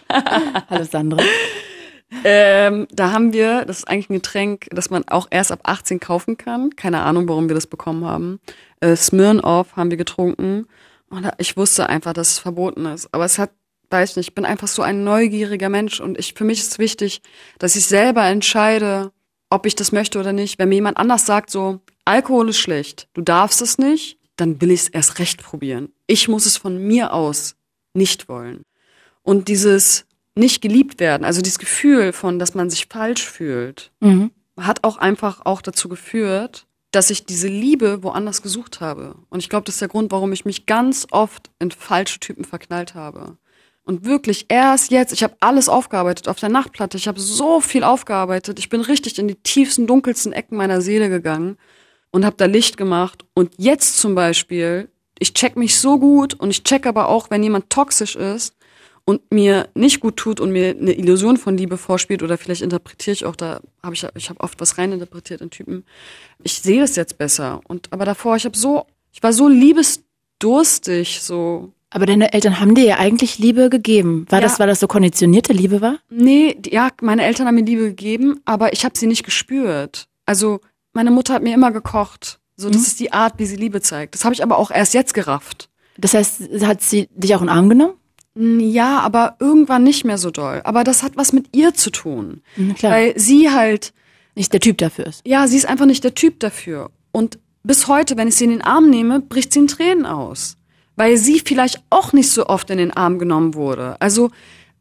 [0.69, 1.23] Hallo Sandra.
[2.25, 6.01] Ähm, da haben wir, das ist eigentlich ein Getränk, das man auch erst ab 18
[6.01, 6.75] kaufen kann.
[6.77, 8.41] Keine Ahnung, warum wir das bekommen haben.
[8.81, 10.67] Äh, Smirnoff haben wir getrunken.
[11.09, 13.13] Und ich wusste einfach, dass es verboten ist.
[13.13, 13.51] Aber es hat,
[13.91, 17.23] weiß nicht, ich bin einfach so ein neugieriger Mensch und ich, für mich ist wichtig,
[17.59, 19.13] dass ich selber entscheide,
[19.49, 20.59] ob ich das möchte oder nicht.
[20.59, 24.71] Wenn mir jemand anders sagt, so, Alkohol ist schlecht, du darfst es nicht, dann will
[24.71, 25.93] ich es erst recht probieren.
[26.07, 27.57] Ich muss es von mir aus
[27.93, 28.63] nicht wollen.
[29.23, 30.07] Und dieses
[30.41, 34.33] nicht geliebt werden, also dieses Gefühl von, dass man sich falsch fühlt, mhm.
[34.59, 39.15] hat auch einfach auch dazu geführt, dass ich diese Liebe woanders gesucht habe.
[39.29, 42.45] Und ich glaube, das ist der Grund, warum ich mich ganz oft in falsche Typen
[42.45, 43.37] verknallt habe.
[43.85, 47.85] Und wirklich erst jetzt, ich habe alles aufgearbeitet auf der Nachtplatte, ich habe so viel
[47.85, 51.57] aufgearbeitet, ich bin richtig in die tiefsten, dunkelsten Ecken meiner Seele gegangen
[52.11, 53.25] und habe da Licht gemacht.
[53.35, 57.43] Und jetzt zum Beispiel, ich check mich so gut und ich check aber auch, wenn
[57.43, 58.55] jemand toxisch ist,
[59.11, 63.13] und mir nicht gut tut und mir eine Illusion von Liebe vorspielt oder vielleicht interpretiere
[63.13, 65.85] ich auch da habe ich ich habe oft was reininterpretiert in Typen.
[66.43, 71.21] Ich sehe das jetzt besser und aber davor ich habe so ich war so liebesdurstig
[71.21, 71.73] so.
[71.93, 74.25] Aber deine Eltern haben dir ja eigentlich Liebe gegeben.
[74.29, 74.47] War ja.
[74.47, 75.99] das weil das so konditionierte Liebe war?
[76.09, 80.07] Nee, ja, meine Eltern haben mir Liebe gegeben, aber ich habe sie nicht gespürt.
[80.25, 80.61] Also
[80.93, 82.39] meine Mutter hat mir immer gekocht.
[82.57, 82.87] So, das mhm.
[82.87, 84.15] ist die Art, wie sie Liebe zeigt.
[84.15, 85.69] Das habe ich aber auch erst jetzt gerafft.
[85.97, 87.95] Das heißt, hat sie dich auch in den Arm genommen?
[88.35, 90.61] Ja, aber irgendwann nicht mehr so doll.
[90.65, 92.43] Aber das hat was mit ihr zu tun.
[92.57, 92.77] Mhm.
[92.81, 93.93] Weil sie halt
[94.35, 95.27] nicht der Typ dafür ist.
[95.27, 96.91] Ja, sie ist einfach nicht der Typ dafür.
[97.13, 100.57] Und bis heute, wenn ich sie in den Arm nehme, bricht sie in Tränen aus.
[100.97, 104.01] Weil sie vielleicht auch nicht so oft in den Arm genommen wurde.
[104.01, 104.31] Also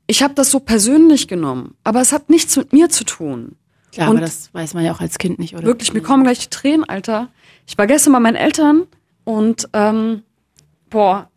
[0.06, 3.56] ich habe das so persönlich genommen, aber es hat nichts mit mir zu tun.
[3.92, 5.66] Klar, Und aber das weiß man ja auch als Kind nicht, oder?
[5.66, 7.30] Wirklich, mir kommen gleich die Tränen, Alter.
[7.68, 8.88] Ich war gestern bei meinen Eltern
[9.24, 10.24] und ähm,
[10.90, 11.30] boah,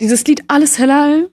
[0.00, 1.30] dieses Lied Alles Hellal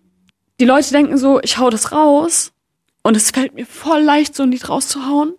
[0.61, 2.53] die Leute denken so, ich hau das raus
[3.01, 5.33] und es fällt mir voll leicht, so ein Lied rauszuhauen.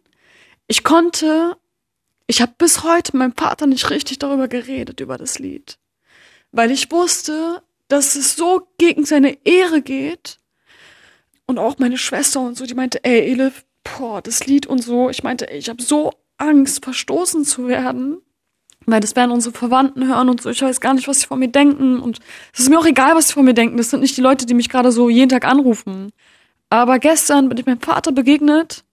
[0.67, 1.57] Ich konnte,
[2.27, 5.79] ich habe bis heute mit meinem Vater nicht richtig darüber geredet, über das Lied.
[6.51, 10.39] Weil ich wusste, dass es so gegen seine Ehre geht.
[11.47, 15.09] Und auch meine Schwester und so, die meinte, ey, Elif, boah, das Lied und so.
[15.09, 18.21] Ich meinte, ey, ich habe so Angst, verstoßen zu werden.
[18.87, 20.51] Weil das werden unsere Verwandten hören und so.
[20.51, 22.01] Ich weiß gar nicht, was sie von mir denken.
[22.01, 22.19] Und
[22.53, 23.77] es ist mir auch egal, was sie von mir denken.
[23.77, 26.13] Das sind nicht die Leute, die mich gerade so jeden Tag anrufen.
[26.71, 28.85] Aber gestern bin ich meinem Vater begegnet.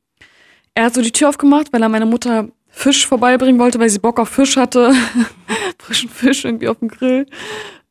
[0.75, 3.99] Er hat so die Tür aufgemacht, weil er meiner Mutter Fisch vorbeibringen wollte, weil sie
[3.99, 4.93] Bock auf Fisch hatte.
[5.79, 7.25] Frischen Fisch irgendwie auf dem Grill.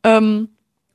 [0.05, 0.51] Ähm,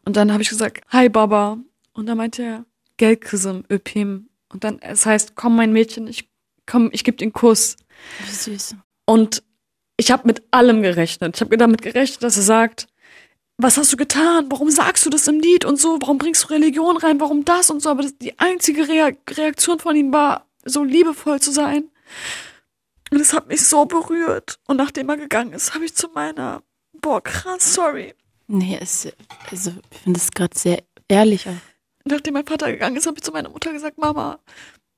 [0.06, 1.58] und dann habe ich gesagt, hi Baba.
[1.94, 2.66] Und dann meinte er,
[2.98, 4.30] Gelkism, Öpim.
[4.50, 6.30] Und dann, es heißt, komm mein Mädchen, ich
[6.66, 7.78] komm, ich gebe den Kuss.
[8.26, 8.76] Wie süß.
[9.06, 9.44] Und
[9.98, 11.36] ich habe mit allem gerechnet.
[11.36, 12.88] Ich habe damit gerechnet, dass er sagt,
[13.58, 14.48] was hast du getan?
[14.50, 16.02] Warum sagst du das im Lied und so?
[16.02, 17.20] Warum bringst du Religion rein?
[17.20, 17.90] Warum das und so?
[17.90, 21.90] Aber das, die einzige Rea Reaktion von ihm war, so liebevoll zu sein.
[23.12, 24.60] Und es hat mich so berührt.
[24.68, 26.64] Und nachdem er gegangen ist, habe ich zu meiner,
[27.00, 28.16] boah, krass, sorry.
[28.48, 29.08] Nee, es,
[29.52, 31.48] also ich finde es gerade sehr ehrlich.
[32.06, 34.40] Nachdem mein Vater gegangen ist, habe ich zu meiner Mutter gesagt, Mama,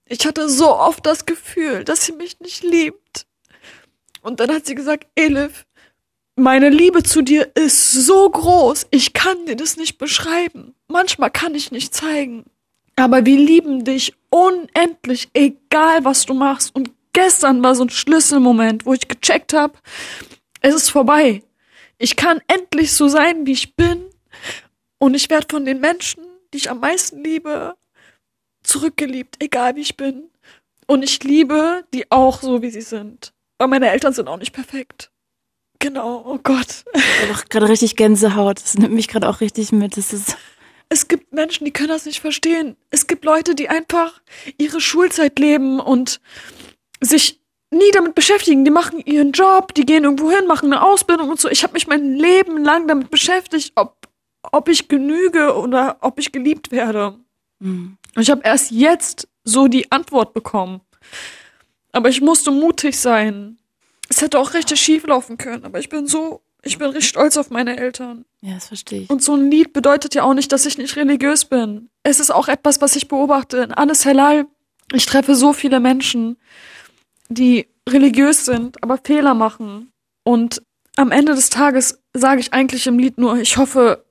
[0.07, 3.27] ich hatte so oft das Gefühl, dass sie mich nicht liebt.
[4.25, 5.67] Und dann hat sie gesagt, Elif,
[6.35, 10.73] meine Liebe zu dir ist so groß, ich kann dir das nicht beschreiben.
[10.87, 12.43] Manchmal kann ich nicht zeigen.
[12.95, 16.73] Aber wir lieben dich unendlich, egal was du machst.
[16.73, 19.77] Und gestern war so ein Schlüsselmoment, wo ich gecheckt habe,
[20.61, 21.43] es ist vorbei.
[21.99, 24.05] Ich kann endlich so sein, wie ich bin.
[24.97, 27.75] Und ich werde von den Menschen, die ich am meisten liebe,
[28.63, 30.31] zurückgeliebt, egal wie ich bin.
[30.87, 33.34] Und ich liebe die auch so, wie sie sind.
[33.57, 35.11] Aber meine Eltern sind auch nicht perfekt.
[35.79, 36.85] Genau, oh Gott.
[36.93, 38.61] Ich habe gerade richtig Gänsehaut.
[38.61, 39.97] Das nimmt mich gerade auch richtig mit.
[39.97, 40.37] Das ist
[40.89, 42.75] es gibt Menschen, die können das nicht verstehen.
[42.89, 44.21] Es gibt Leute, die einfach
[44.57, 46.21] ihre Schulzeit leben und
[47.01, 47.41] sich
[47.71, 48.65] nie damit beschäftigen.
[48.65, 51.49] Die machen ihren Job, die gehen irgendwo hin, machen eine Ausbildung und so.
[51.49, 54.07] Ich habe mich mein Leben lang damit beschäftigt, ob,
[54.51, 57.19] ob ich genüge oder ob ich geliebt werde.
[57.59, 57.97] Mhm.
[58.15, 60.81] Und ich habe erst jetzt so die Antwort bekommen.
[61.95, 63.57] Aber ich musste mutig sein.
[64.09, 67.37] Es hätte auch richtig schief laufen können, aber ich bin so, ich bin richtig stolz
[67.37, 68.25] auf meine Eltern.
[68.41, 69.09] Ja, das verstehe ich.
[69.09, 71.89] Und so ein Lied bedeutet ja auch nicht, dass ich nicht religiös bin.
[72.03, 73.59] Es ist auch etwas, was ich beobachte.
[73.59, 74.45] In Alles Halal,
[74.91, 76.35] ich treffe so viele Menschen,
[77.29, 79.93] die religiös sind, aber Fehler machen.
[80.23, 80.61] Und
[80.97, 84.03] am Ende des Tages sage ich eigentlich im Lied nur, ich hoffe,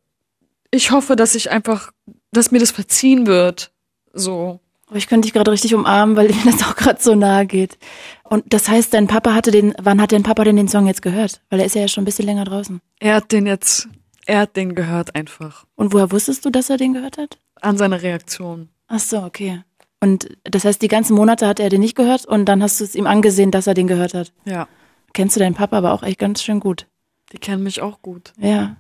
[0.71, 1.93] ich hoffe, dass ich einfach,
[2.33, 3.73] dass mir das verziehen wird.
[4.15, 4.61] So.
[4.95, 7.79] Aber ich könnte dich gerade richtig umarmen, weil mir das auch gerade so nahe geht.
[8.23, 11.03] Und das heißt, dein Papa hatte den, wann hat dein Papa denn den Song jetzt
[11.03, 11.43] gehört?
[11.51, 12.81] Weil er ist ja schon ein bisschen länger draußen.
[13.01, 13.89] Er hat den jetzt,
[14.25, 15.65] er hat den gehört einfach.
[15.75, 17.39] Und woher wusstest du, dass er den gehört hat?
[17.61, 18.69] An seiner Reaktion.
[18.87, 19.65] Ach so, okay.
[19.99, 22.85] Und das heißt, die ganzen Monate hat er den nicht gehört und dann hast du
[22.85, 24.33] es ihm angesehen, dass er den gehört hat.
[24.45, 24.69] Ja.
[25.13, 26.87] Kennst du deinen Papa aber auch echt ganz schön gut.
[27.33, 28.33] Die kennen mich auch gut.
[28.39, 28.77] Ja.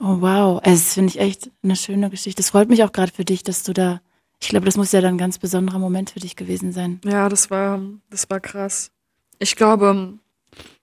[0.00, 0.62] Oh wow.
[0.64, 2.40] Also, das finde ich echt eine schöne Geschichte.
[2.40, 4.00] Es freut mich auch gerade für dich, dass du da
[4.44, 7.00] ich glaube, das muss ja dann ein ganz besonderer Moment für dich gewesen sein.
[7.02, 7.80] Ja, das war,
[8.10, 8.90] das war krass.
[9.38, 10.18] Ich glaube,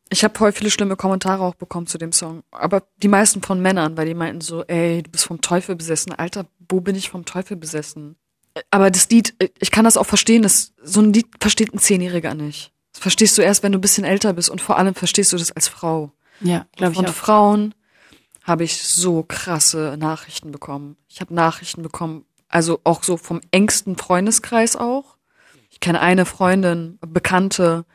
[0.09, 2.41] ich habe voll viele schlimme Kommentare auch bekommen zu dem Song.
[2.49, 6.11] Aber die meisten von Männern, weil die meinten so, ey, du bist vom Teufel besessen.
[6.13, 8.15] Alter, wo bin ich vom Teufel besessen?
[8.71, 12.33] Aber das Lied, ich kann das auch verstehen, dass so ein Lied versteht ein Zehnjähriger
[12.33, 12.73] nicht.
[12.93, 15.37] Das verstehst du erst, wenn du ein bisschen älter bist und vor allem verstehst du
[15.37, 16.11] das als Frau.
[16.39, 16.97] Ja, glaube ich.
[16.97, 17.75] Von Frauen
[18.43, 20.97] habe ich so krasse Nachrichten bekommen.
[21.07, 25.17] Ich habe Nachrichten bekommen also auch so vom engsten Freundeskreis auch.
[25.69, 27.85] Ich kenne eine Freundin, Bekannte,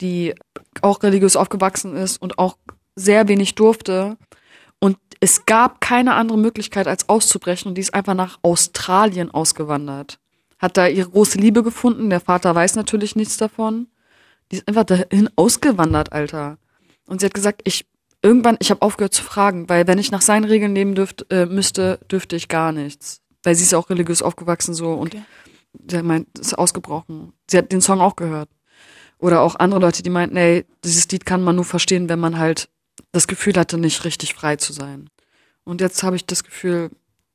[0.00, 0.34] die
[0.82, 2.56] auch religiös aufgewachsen ist und auch
[2.96, 4.16] sehr wenig durfte.
[4.78, 7.68] Und es gab keine andere Möglichkeit, als auszubrechen.
[7.68, 10.18] Und die ist einfach nach Australien ausgewandert.
[10.58, 12.10] Hat da ihre große Liebe gefunden.
[12.10, 13.88] Der Vater weiß natürlich nichts davon.
[14.50, 16.58] Die ist einfach dahin ausgewandert, Alter.
[17.06, 17.86] Und sie hat gesagt, ich
[18.22, 21.46] irgendwann, ich habe aufgehört zu fragen, weil wenn ich nach seinen Regeln leben dürfte, äh,
[21.46, 25.24] müsste, dürfte ich gar nichts weil sie ist ja auch religiös aufgewachsen so und okay.
[25.88, 27.32] sie meint, ist ausgebrochen.
[27.50, 28.48] Sie hat den Song auch gehört.
[29.18, 32.38] Oder auch andere Leute, die meinten, ey, dieses Lied kann man nur verstehen, wenn man
[32.38, 32.68] halt
[33.12, 35.10] das Gefühl hatte, nicht richtig frei zu sein.
[35.64, 36.90] Und jetzt habe ich das Gefühl,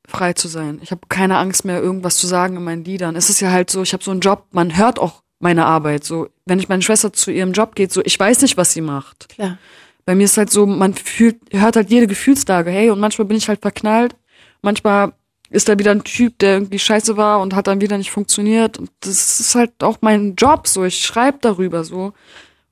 [0.07, 0.79] frei zu sein.
[0.81, 3.15] Ich habe keine Angst mehr, irgendwas zu sagen in meinen Liedern.
[3.15, 6.03] Es ist ja halt so, ich habe so einen Job, man hört auch meine Arbeit.
[6.03, 8.81] So, wenn ich meine Schwester zu ihrem Job geht, so, ich weiß nicht, was sie
[8.81, 9.29] macht.
[9.29, 9.57] Klar.
[10.05, 13.37] Bei mir ist halt so, man fühlt, hört halt jede Gefühlslage, hey, und manchmal bin
[13.37, 14.15] ich halt verknallt,
[14.61, 15.13] manchmal
[15.49, 18.77] ist da wieder ein Typ, der irgendwie scheiße war und hat dann wieder nicht funktioniert.
[18.77, 20.83] Und das ist halt auch mein Job so.
[20.83, 22.13] Ich schreibe darüber so.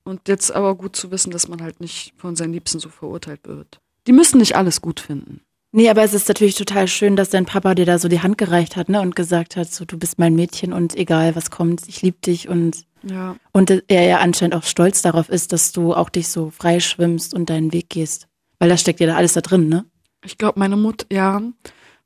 [0.04, 3.42] Und jetzt aber gut zu wissen, dass man halt nicht von seinen Liebsten so verurteilt
[3.48, 3.80] wird.
[4.08, 5.42] Die müssen nicht alles gut finden.
[5.72, 8.38] Nee, aber es ist natürlich total schön, dass dein Papa dir da so die Hand
[8.38, 11.88] gereicht hat, ne, und gesagt hat, so du bist mein Mädchen und egal was kommt,
[11.88, 13.36] ich liebe dich und Ja.
[13.54, 17.34] und er ja anscheinend auch stolz darauf ist, dass du auch dich so frei schwimmst
[17.34, 18.28] und deinen Weg gehst,
[18.60, 19.86] weil da steckt ja da alles da drin, ne?
[20.24, 21.42] Ich glaube, meine Mutter, ja,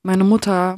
[0.04, 0.78] meine Mutter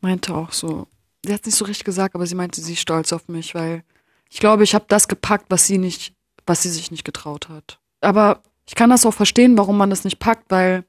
[0.00, 0.86] meinte auch so,
[1.24, 3.84] sie hat nicht so richtig gesagt, aber sie meinte, sie ist stolz auf mich, weil
[4.30, 6.14] ich glaube, ich habe das gepackt, was sie nicht,
[6.46, 7.78] was sie sich nicht getraut hat.
[8.00, 10.84] Aber ich kann das auch verstehen, warum man das nicht packt, weil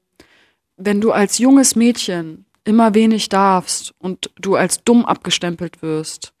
[0.76, 6.32] wenn du als junges Mädchen immer wenig darfst und du als dumm abgestempelt wirst,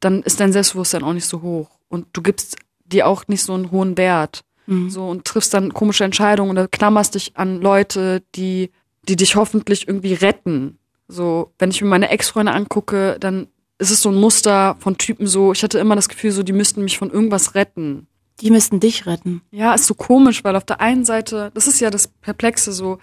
[0.00, 3.54] dann ist dein Selbstbewusstsein auch nicht so hoch und du gibst dir auch nicht so
[3.54, 4.42] einen hohen Wert.
[4.88, 8.72] So und triffst dann komische Entscheidungen oder klammerst dich an Leute, die,
[9.08, 10.78] die dich hoffentlich irgendwie retten.
[11.08, 13.46] So, wenn ich mir meine Ex-Freunde angucke, dann
[13.78, 16.52] ist es so ein Muster von Typen so, ich hatte immer das Gefühl, so, die
[16.52, 18.06] müssten mich von irgendwas retten.
[18.40, 19.42] Die müssten dich retten.
[19.50, 22.98] Ja, ist so komisch, weil auf der einen Seite, das ist ja das Perplexe so,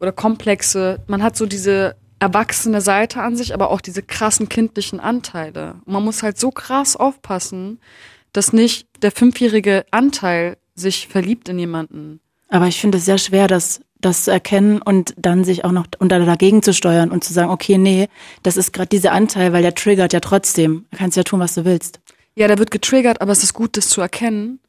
[0.00, 5.00] oder Komplexe, man hat so diese erwachsene Seite an sich, aber auch diese krassen kindlichen
[5.00, 5.76] Anteile.
[5.84, 7.80] Und man muss halt so krass aufpassen,
[8.32, 12.20] dass nicht der fünfjährige Anteil sich verliebt in jemanden.
[12.48, 15.86] Aber ich finde es sehr schwer, das, das zu erkennen und dann sich auch noch
[15.98, 18.08] und dann dagegen zu steuern und zu sagen, okay, nee,
[18.42, 20.86] das ist gerade dieser Anteil, weil der triggert ja trotzdem.
[20.90, 22.00] Du kannst ja tun, was du willst.
[22.34, 24.60] Ja, der wird getriggert, aber es ist gut, das zu erkennen,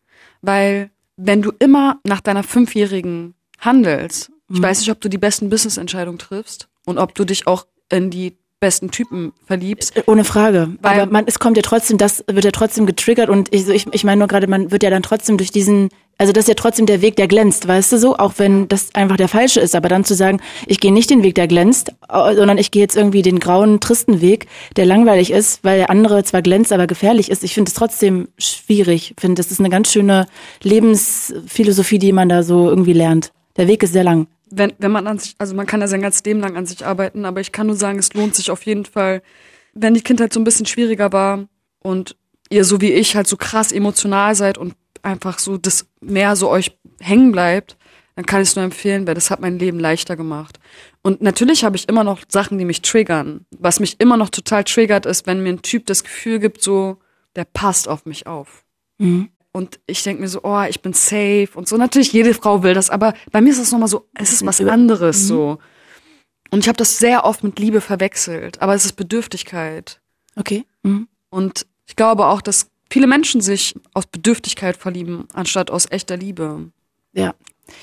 [0.42, 5.50] weil wenn du immer nach deiner Fünfjährigen handelst, ich weiß nicht, ob du die besten
[5.50, 9.96] Business-Entscheidungen triffst und ob du dich auch in die besten Typen verliebst.
[9.96, 10.70] Äh, Ohne Frage.
[10.82, 13.88] Weil- Aber man, es kommt ja trotzdem, das wird ja trotzdem getriggert und ich, ich,
[13.92, 16.54] ich meine nur gerade, man wird ja dann trotzdem durch diesen, also das ist ja
[16.56, 19.76] trotzdem der Weg, der glänzt, weißt du so, auch wenn das einfach der falsche ist,
[19.76, 22.98] aber dann zu sagen, ich gehe nicht den Weg, der glänzt, sondern ich gehe jetzt
[22.98, 27.32] irgendwie den grauen, tristen Weg, der langweilig ist, weil der andere zwar glänzt, aber gefährlich
[27.32, 27.46] ist.
[27.46, 29.14] Ich finde es trotzdem schwierig.
[29.16, 30.28] Ich finde, das ist eine ganz schöne
[30.64, 33.32] Lebensphilosophie, die man da so irgendwie lernt.
[33.58, 34.28] Der Weg ist sehr lang.
[34.52, 36.86] Wenn, wenn man an sich, also man kann ja sein ganzes Leben lang an sich
[36.86, 39.22] arbeiten, aber ich kann nur sagen, es lohnt sich auf jeden Fall,
[39.74, 41.48] wenn die Kindheit so ein bisschen schwieriger war
[41.80, 42.16] und
[42.50, 46.50] ihr so wie ich halt so krass emotional seid und einfach so das mehr so
[46.50, 47.78] euch hängen bleibt,
[48.16, 50.60] dann kann ich es nur empfehlen, weil das hat mein Leben leichter gemacht.
[51.02, 53.46] Und natürlich habe ich immer noch Sachen, die mich triggern.
[53.58, 56.98] Was mich immer noch total triggert, ist, wenn mir ein Typ das Gefühl gibt, so,
[57.38, 58.66] der passt auf mich auf.
[59.52, 61.76] Und ich denke mir so, oh, ich bin safe und so.
[61.78, 64.62] Natürlich, jede Frau will das, aber bei mir ist das nochmal so, es ist was
[64.62, 65.58] anderes so.
[66.52, 70.00] Und ich habe das sehr oft mit Liebe verwechselt, aber es ist Bedürftigkeit.
[70.36, 70.66] Okay.
[70.84, 71.08] Mhm.
[71.30, 76.72] Und ich glaube auch, dass viele Menschen sich aus Bedürftigkeit verlieben, anstatt aus echter Liebe.
[77.14, 77.34] Ja.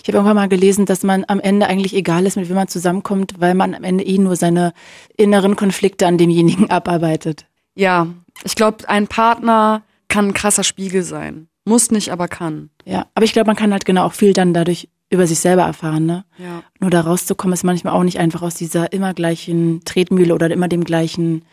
[0.02, 2.66] Ich habe irgendwann mal gelesen, dass man am Ende eigentlich egal ist, mit wem man
[2.66, 4.72] zusammenkommt, weil man am Ende eh nur seine
[5.16, 7.46] inneren Konflikte an demjenigen abarbeitet.
[7.76, 8.09] Ja,
[8.42, 11.48] ich glaube, ein Partner kann ein krasser Spiegel sein.
[11.66, 12.70] Muss nicht, aber kann.
[12.85, 15.62] Ja, aber ich glaube, man kann halt genau auch viel dann dadurch über sich selber
[15.62, 16.24] erfahren, ne?
[16.38, 16.62] Ja.
[16.81, 20.68] Nur da rauszukommen ist manchmal auch nicht einfach aus dieser immer gleichen Tretmühle oder immer
[20.68, 21.44] dem gleichen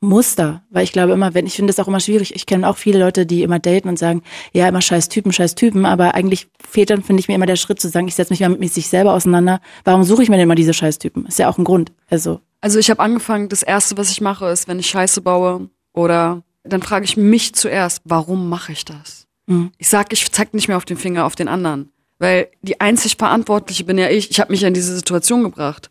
[0.00, 0.62] Muster.
[0.70, 2.34] Weil ich glaube immer, wenn, ich finde es auch immer schwierig.
[2.34, 4.22] Ich kenne auch viele Leute, die immer daten und sagen,
[4.52, 7.56] ja, immer scheiß Typen, scheiß Typen, aber eigentlich fehlt dann, finde ich mir immer der
[7.56, 9.60] Schritt zu sagen, ich setze mich mal mit sich selber auseinander.
[9.84, 11.26] Warum suche ich mir denn immer diese scheiß Typen?
[11.26, 11.92] Ist ja auch ein Grund.
[12.10, 15.70] Also, Also ich habe angefangen, das Erste, was ich mache, ist, wenn ich Scheiße baue
[15.92, 19.23] oder dann frage ich mich zuerst, warum mache ich das?
[19.46, 19.72] Mhm.
[19.78, 23.16] Ich sag, ich zeig nicht mehr auf den Finger auf den anderen, weil die einzig
[23.16, 24.30] Verantwortliche bin ja ich.
[24.30, 25.90] Ich habe mich in diese Situation gebracht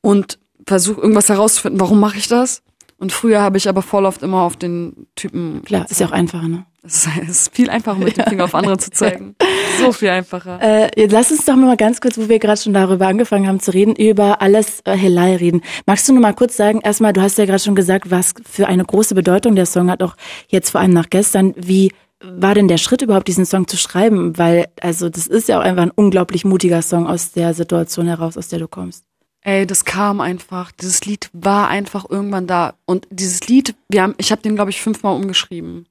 [0.00, 2.62] und versuche irgendwas herauszufinden, warum mache ich das?
[2.98, 5.62] Und früher habe ich aber voll oft immer auf den Typen.
[5.62, 6.64] klar, ist ja auch einfacher, ne?
[6.86, 9.34] Es ist, viel einfacher, mit dem Finger auf andere zu zeigen.
[9.78, 10.58] So viel einfacher.
[10.62, 13.60] Äh, jetzt lass uns doch mal ganz kurz, wo wir gerade schon darüber angefangen haben
[13.60, 15.60] zu reden, über alles äh, Helal reden.
[15.84, 18.68] Magst du nur mal kurz sagen, erstmal, du hast ja gerade schon gesagt, was für
[18.68, 20.16] eine große Bedeutung der Song hat, auch
[20.48, 21.52] jetzt vor allem nach gestern.
[21.58, 24.38] Wie war denn der Schritt überhaupt, diesen Song zu schreiben?
[24.38, 28.36] Weil, also, das ist ja auch einfach ein unglaublich mutiger Song aus der Situation heraus,
[28.36, 29.04] aus der du kommst.
[29.42, 30.72] Ey, das kam einfach.
[30.72, 32.74] Dieses Lied war einfach irgendwann da.
[32.84, 35.86] Und dieses Lied, wir haben, ich habe den, glaube ich, fünfmal umgeschrieben.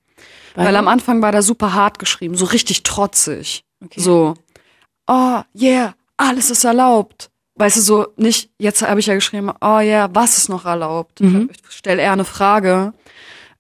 [0.56, 3.64] Weil- Weil, am Anfang war der super hart geschrieben, so richtig trotzig.
[3.84, 4.00] Okay.
[4.02, 4.34] So,
[5.08, 7.30] oh yeah, alles ist erlaubt.
[7.56, 11.22] Weißt du, so nicht, jetzt habe ich ja geschrieben, oh yeah, was ist noch erlaubt?
[11.22, 11.50] Mhm.
[11.54, 12.94] Ich stelle eher eine Frage,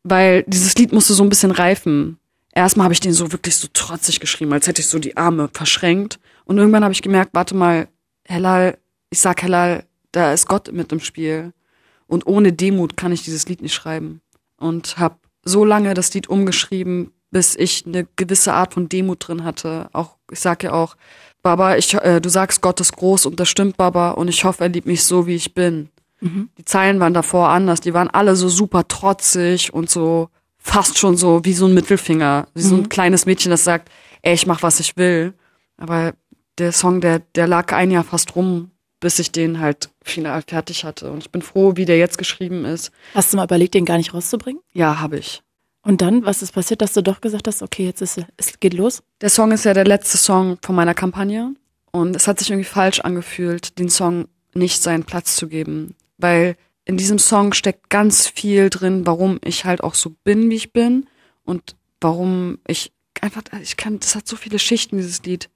[0.04, 2.18] weil dieses Lied musste so ein bisschen reifen.
[2.56, 5.50] Erstmal habe ich den so wirklich so trotzig geschrieben, als hätte ich so die Arme
[5.54, 6.20] verschränkt.
[6.46, 7.90] Und irgendwann habe ich gemerkt, warte mal,
[8.24, 8.78] Hellal,
[9.10, 11.52] ich sag Hellal, da ist Gott mit im Spiel.
[12.08, 14.22] Und ohne Demut kann ich dieses Lied nicht schreiben.
[14.58, 19.44] Und habe so lange das Lied umgeschrieben, bis ich eine gewisse Art von Demut drin
[19.44, 19.90] hatte.
[19.92, 20.96] Auch, ich sag ja auch,
[21.44, 24.64] Baba, ich, äh, du sagst, Gott ist groß und das stimmt, Baba, und ich hoffe,
[24.64, 25.90] er liebt mich so, wie ich bin.
[26.58, 30.30] Die Zeilen waren davor anders, die waren alle so super trotzig und so
[30.66, 33.90] fast schon so wie so ein Mittelfinger, wie so ein kleines Mädchen, das sagt,
[34.24, 35.34] ey, ich mach, was ich will.
[35.78, 36.14] Aber
[36.58, 40.84] der Song, der, der lag ein Jahr fast rum, bis ich den halt final fertig
[40.84, 41.12] hatte.
[41.12, 42.92] Und ich bin froh, wie der jetzt geschrieben ist.
[43.14, 44.60] Hast du mal überlegt, den gar nicht rauszubringen?
[44.74, 45.44] Ja, habe ich.
[45.84, 48.74] Und dann, was ist passiert, dass du doch gesagt hast, okay, jetzt ist es geht
[48.74, 49.04] los?
[49.22, 51.54] Der Song ist ja der letzte Song von meiner Kampagne.
[51.92, 55.94] Und es hat sich irgendwie falsch angefühlt, den Song nicht seinen Platz zu geben.
[56.18, 60.56] Weil in diesem Song steckt ganz viel drin, warum ich halt auch so bin, wie
[60.56, 61.08] ich bin.
[61.44, 65.50] Und warum ich einfach, ich kann, das hat so viele Schichten, dieses Lied.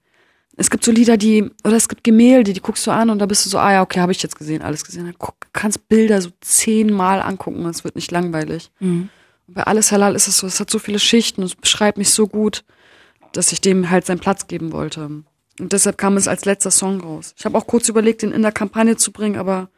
[0.57, 3.25] Es gibt so Lieder, die, oder es gibt Gemälde, die guckst du an und da
[3.27, 5.05] bist du so, ah ja, okay, habe ich jetzt gesehen, alles gesehen.
[5.05, 8.71] Dann guck, kannst Bilder so zehnmal angucken und es wird nicht langweilig.
[8.79, 9.09] Mhm.
[9.47, 11.97] Und bei Alles Halal ist es so, es hat so viele Schichten und es beschreibt
[11.97, 12.65] mich so gut,
[13.31, 15.05] dass ich dem halt seinen Platz geben wollte.
[15.05, 17.33] Und deshalb kam es als letzter Song raus.
[17.37, 19.69] Ich habe auch kurz überlegt, den in der Kampagne zu bringen, aber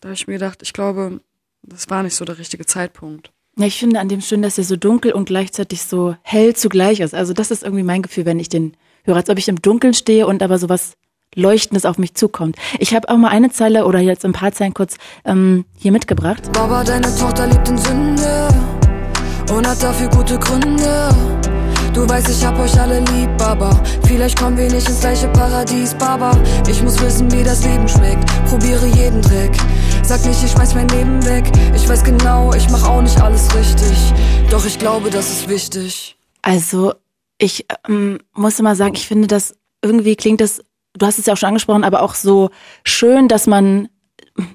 [0.00, 1.20] da habe ich mir gedacht, ich glaube,
[1.62, 3.32] das war nicht so der richtige Zeitpunkt.
[3.56, 7.00] Ja, ich finde an dem schön, dass er so dunkel und gleichzeitig so hell zugleich
[7.00, 7.14] ist.
[7.14, 9.94] Also das ist irgendwie mein Gefühl, wenn ich den höre, als ob ich im Dunkeln
[9.94, 10.92] stehe und aber sowas
[11.34, 12.56] Leuchtendes auf mich zukommt.
[12.78, 16.50] Ich habe auch mal eine Zeile oder jetzt ein paar Zeilen kurz ähm, hier mitgebracht.
[16.52, 18.48] Baba, deine Tochter lebt in Sünde
[19.52, 21.08] und hat dafür gute Gründe.
[21.92, 23.82] Du weißt, ich hab euch alle lieb, Baba.
[24.06, 26.30] Vielleicht kommen wir nicht ins gleiche Paradies, Baba.
[26.68, 28.24] Ich muss wissen, wie das Leben schmeckt.
[28.46, 29.56] Probiere jeden Trick.
[30.08, 31.44] Sag nicht, ich schmeiß mein Leben weg.
[31.74, 34.14] Ich weiß genau, ich mach auch nicht alles richtig.
[34.50, 36.16] Doch ich glaube, das ist wichtig.
[36.40, 36.94] Also,
[37.36, 41.34] ich ähm, muss immer sagen, ich finde das irgendwie klingt das, du hast es ja
[41.34, 42.48] auch schon angesprochen, aber auch so
[42.84, 43.90] schön, dass man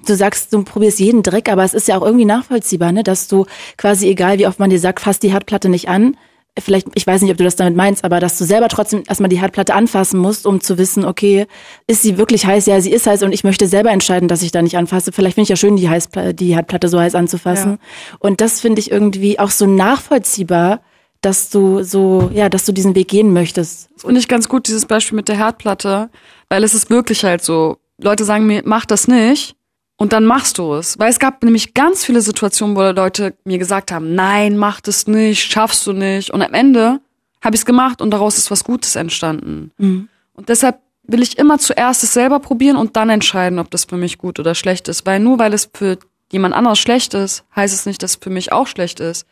[0.07, 3.27] du sagst, du probierst jeden Dreck, aber es ist ja auch irgendwie nachvollziehbar, ne, dass
[3.27, 3.45] du
[3.77, 6.17] quasi, egal wie oft man dir sagt, fass die Herdplatte nicht an,
[6.59, 9.29] vielleicht, ich weiß nicht, ob du das damit meinst, aber dass du selber trotzdem erstmal
[9.29, 11.47] die Herdplatte anfassen musst, um zu wissen, okay,
[11.87, 12.67] ist sie wirklich heiß?
[12.67, 15.11] Ja, sie ist heiß und ich möchte selber entscheiden, dass ich da nicht anfasse.
[15.11, 17.71] Vielleicht finde ich ja schön, die, heiß, die Herdplatte so heiß anzufassen.
[17.71, 18.17] Ja.
[18.19, 20.81] Und das finde ich irgendwie auch so nachvollziehbar,
[21.21, 23.89] dass du so, ja, dass du diesen Weg gehen möchtest.
[23.95, 26.09] Das finde ich ganz gut, dieses Beispiel mit der Herdplatte,
[26.49, 29.55] weil es ist wirklich halt so, Leute sagen mir, mach das nicht.
[30.03, 30.99] Und dann machst du es.
[30.99, 35.07] Weil es gab nämlich ganz viele Situationen, wo Leute mir gesagt haben, nein, mach das
[35.07, 36.29] nicht, schaffst du nicht.
[36.29, 36.99] Und am Ende
[37.41, 39.71] habe ich es gemacht und daraus ist was Gutes entstanden.
[39.77, 40.09] Mhm.
[40.33, 43.95] Und deshalb will ich immer zuerst es selber probieren und dann entscheiden, ob das für
[43.95, 45.05] mich gut oder schlecht ist.
[45.05, 45.97] Weil nur weil es für
[46.33, 49.25] jemand anderes schlecht ist, heißt es nicht, dass es für mich auch schlecht ist.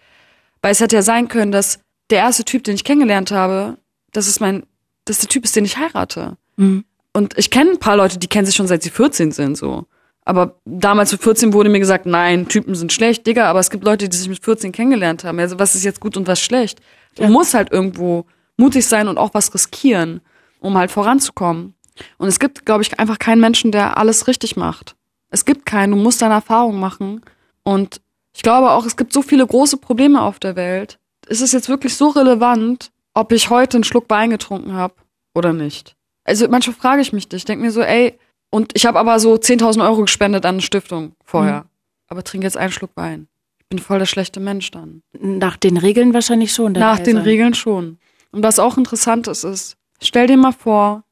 [0.61, 1.79] Weil es hätte ja sein können, dass
[2.11, 3.75] der erste Typ, den ich kennengelernt habe,
[4.13, 4.63] das ist mein,
[5.03, 6.37] das der Typ ist, den ich heirate.
[6.55, 6.85] Mhm.
[7.11, 9.85] Und ich kenne ein paar Leute, die kennen sich schon seit sie 14 sind, so.
[10.23, 13.83] Aber damals mit 14 wurde mir gesagt, nein, Typen sind schlecht, Digga, aber es gibt
[13.83, 15.39] Leute, die sich mit 14 kennengelernt haben.
[15.39, 16.79] Also was ist jetzt gut und was schlecht?
[17.15, 17.29] Du ja.
[17.29, 18.25] musst halt irgendwo
[18.57, 20.21] mutig sein und auch was riskieren,
[20.59, 21.73] um halt voranzukommen.
[22.17, 24.95] Und es gibt, glaube ich, einfach keinen Menschen, der alles richtig macht.
[25.29, 27.21] Es gibt keinen, du musst deine Erfahrung machen.
[27.63, 28.01] Und
[28.33, 30.99] ich glaube auch, es gibt so viele große Probleme auf der Welt.
[31.27, 34.93] Ist es jetzt wirklich so relevant, ob ich heute einen Schluck Wein getrunken habe
[35.33, 35.95] oder nicht?
[36.23, 37.31] Also manchmal frage ich mich.
[37.33, 38.17] Ich denke mir so, ey,
[38.51, 41.61] und ich habe aber so 10.000 Euro gespendet an eine Stiftung vorher.
[41.61, 41.69] Mhm.
[42.09, 43.27] Aber trinke jetzt einen Schluck Wein.
[43.59, 45.01] Ich bin voll der schlechte Mensch dann.
[45.17, 46.73] Nach den Regeln wahrscheinlich schon.
[46.73, 47.97] Nach den Regeln schon.
[48.31, 51.05] Und was auch interessant ist, ist, stell dir mal vor,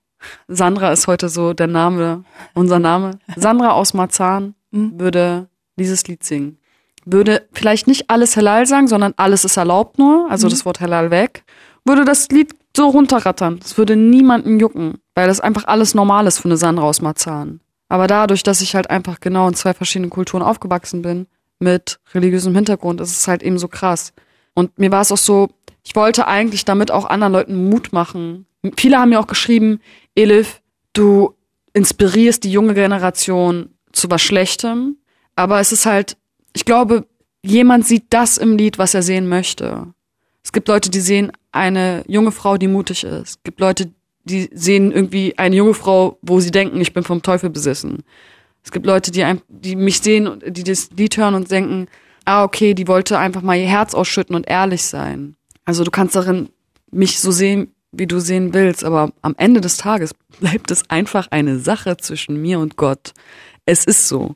[0.49, 3.19] Sandra ist heute so der Name, unser Name.
[3.38, 4.99] Sandra aus Marzahn mhm.
[4.99, 5.47] würde
[5.78, 6.58] dieses Lied singen.
[7.06, 10.52] Würde vielleicht nicht alles halal sagen, sondern alles ist erlaubt nur, also mhm.
[10.52, 11.43] das Wort halal weg.
[11.86, 13.60] Würde das Lied so runterrattern.
[13.60, 17.60] Das würde niemanden jucken, weil das einfach alles normal ist für eine Sandra aus Marzahn.
[17.89, 21.27] Aber dadurch, dass ich halt einfach genau in zwei verschiedenen Kulturen aufgewachsen bin,
[21.60, 24.13] mit religiösem Hintergrund, ist es halt eben so krass.
[24.53, 25.49] Und mir war es auch so,
[25.84, 28.45] ich wollte eigentlich damit auch anderen Leuten Mut machen.
[28.77, 29.82] Viele haben mir auch geschrieben,
[30.15, 30.62] Elif,
[30.93, 31.34] du
[31.73, 34.99] inspirierst die junge Generation zu was Schlechtem.
[35.36, 36.15] Aber es ist halt,
[36.53, 37.05] ich glaube,
[37.43, 39.88] jemand sieht das im Lied, was er sehen möchte.
[40.45, 43.29] Es gibt Leute, die sehen eine junge Frau, die mutig ist.
[43.29, 43.91] Es gibt Leute,
[44.23, 48.03] die sehen irgendwie eine junge Frau, wo sie denken, ich bin vom Teufel besessen.
[48.63, 51.88] Es gibt Leute, die, die mich sehen und die das Lied hören und denken,
[52.25, 55.36] ah, okay, die wollte einfach mal ihr Herz ausschütten und ehrlich sein.
[55.65, 56.49] Also du kannst darin
[56.91, 61.27] mich so sehen, wie du sehen willst, aber am Ende des Tages bleibt es einfach
[61.31, 63.13] eine Sache zwischen mir und Gott.
[63.65, 64.35] Es ist so.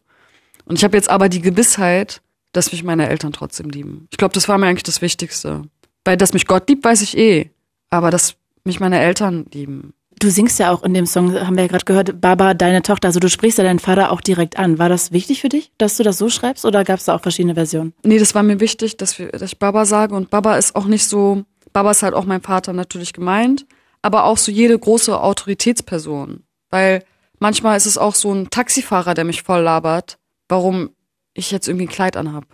[0.65, 4.07] Und ich habe jetzt aber die Gewissheit, dass mich meine Eltern trotzdem lieben.
[4.11, 5.63] Ich glaube, das war mir eigentlich das Wichtigste.
[6.05, 7.51] Weil dass mich Gott liebt, weiß ich eh.
[7.89, 9.93] Aber dass mich meine Eltern lieben.
[10.19, 13.07] Du singst ja auch in dem Song, haben wir ja gerade gehört, Baba, deine Tochter.
[13.07, 14.79] Also du sprichst ja deinen Vater auch direkt an.
[14.79, 17.21] War das wichtig für dich, dass du das so schreibst oder gab es da auch
[17.21, 17.93] verschiedene Versionen?
[18.03, 20.15] Nee, das war mir wichtig, dass, wir, dass ich Baba sage.
[20.15, 21.43] Und Baba ist auch nicht so,
[21.73, 23.65] Baba ist halt auch mein Vater natürlich gemeint,
[24.01, 26.43] aber auch so jede große Autoritätsperson.
[26.69, 27.03] Weil
[27.39, 30.91] manchmal ist es auch so ein Taxifahrer, der mich voll labert, warum
[31.33, 32.45] ich jetzt irgendwie ein Kleid anhab.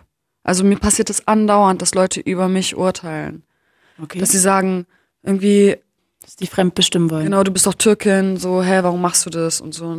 [0.42, 3.44] Also mir passiert es das andauernd, dass Leute über mich urteilen.
[4.02, 4.18] Okay.
[4.18, 4.86] Dass sie sagen,
[5.22, 5.76] irgendwie,
[6.30, 7.24] Dass die fremd bestimmen wollen.
[7.24, 9.96] Genau, du bist doch Türkin, so, hä, warum machst du das und so.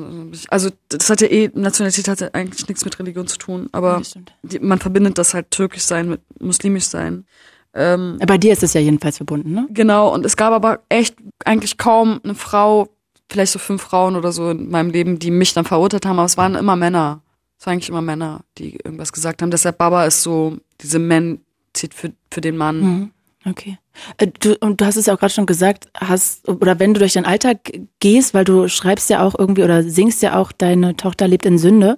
[0.47, 4.01] Also das hat ja eh, Nationalität hat ja eigentlich nichts mit Religion zu tun, aber
[4.41, 7.25] die, man verbindet das halt türkisch sein mit muslimisch sein.
[7.73, 9.67] Ähm, Bei dir ist es ja jedenfalls verbunden, ne?
[9.71, 12.87] Genau, und es gab aber echt eigentlich kaum eine Frau,
[13.29, 16.27] vielleicht so fünf Frauen oder so in meinem Leben, die mich dann verurteilt haben, aber
[16.27, 17.23] es waren immer Männer.
[17.59, 19.51] Es waren eigentlich immer Männer, die irgendwas gesagt haben.
[19.51, 22.79] Deshalb Baba ist so diese Man-Zit für, für den Mann.
[22.79, 23.11] Mhm.
[23.45, 23.79] Okay.
[24.17, 26.99] Äh, du, und du hast es ja auch gerade schon gesagt, hast, oder wenn du
[26.99, 30.95] durch deinen Alltag gehst, weil du schreibst ja auch irgendwie oder singst ja auch, deine
[30.95, 31.97] Tochter lebt in Sünde.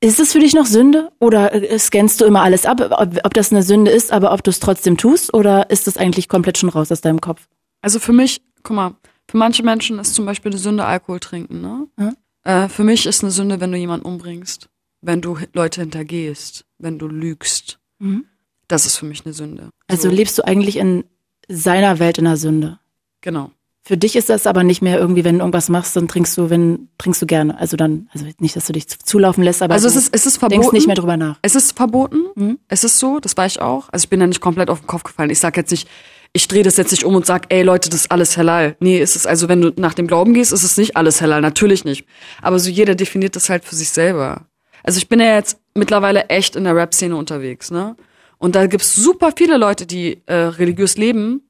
[0.00, 3.34] Ist es für dich noch Sünde oder äh, scannst du immer alles ab, ob, ob
[3.34, 6.58] das eine Sünde ist, aber ob du es trotzdem tust oder ist das eigentlich komplett
[6.58, 7.48] schon raus aus deinem Kopf?
[7.82, 8.96] Also für mich, guck mal,
[9.28, 11.86] für manche Menschen ist zum Beispiel eine Sünde Alkohol trinken, ne?
[11.98, 12.16] Hm?
[12.44, 14.68] Äh, für mich ist eine Sünde, wenn du jemanden umbringst,
[15.00, 17.78] wenn du Leute hintergehst, wenn du lügst.
[17.98, 18.26] Mhm.
[18.72, 19.68] Das ist für mich eine Sünde.
[19.86, 20.14] Also so.
[20.14, 21.04] lebst du eigentlich in
[21.46, 22.78] seiner Welt in der Sünde.
[23.20, 23.50] Genau.
[23.84, 26.48] Für dich ist das aber nicht mehr irgendwie, wenn du irgendwas machst, dann trinkst du,
[26.48, 27.58] wenn trinkst du gerne.
[27.58, 30.38] Also dann, also nicht, dass du dich zulaufen lässt, aber also es ist, es ist
[30.38, 30.62] verboten.
[30.62, 31.38] denkst nicht mehr drüber nach.
[31.42, 32.22] Es ist verboten.
[32.34, 32.60] Mhm.
[32.68, 33.90] Es ist so, das war ich auch.
[33.90, 35.28] Also ich bin da nicht komplett auf den Kopf gefallen.
[35.28, 35.86] Ich sag jetzt nicht,
[36.32, 38.76] ich drehe das jetzt nicht um und sag, ey Leute, das ist alles halal.
[38.80, 41.42] Nee, ist es also, wenn du nach dem Glauben gehst, ist es nicht alles halal,
[41.42, 42.06] natürlich nicht.
[42.40, 44.46] Aber so jeder definiert das halt für sich selber.
[44.82, 47.96] Also ich bin ja jetzt mittlerweile echt in der Rap-Szene unterwegs, ne?
[48.42, 51.42] Und da gibt's super viele Leute, die äh, religiös leben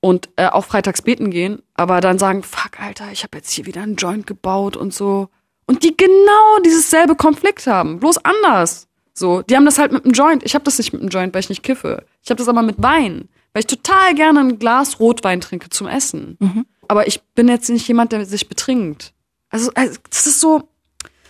[0.00, 3.64] und äh, auch freitags beten gehen, aber dann sagen, fuck, Alter, ich habe jetzt hier
[3.64, 5.30] wieder einen Joint gebaut und so.
[5.64, 8.88] Und die genau dieses selbe Konflikt haben, bloß anders.
[9.14, 10.42] So, die haben das halt mit einem Joint.
[10.44, 12.04] Ich habe das nicht mit einem Joint, weil ich nicht kiffe.
[12.22, 15.88] Ich habe das aber mit Wein, weil ich total gerne ein Glas Rotwein trinke zum
[15.88, 16.36] Essen.
[16.40, 16.66] Mhm.
[16.88, 19.14] Aber ich bin jetzt nicht jemand, der sich betrinkt.
[19.48, 20.68] Also, also das ist so.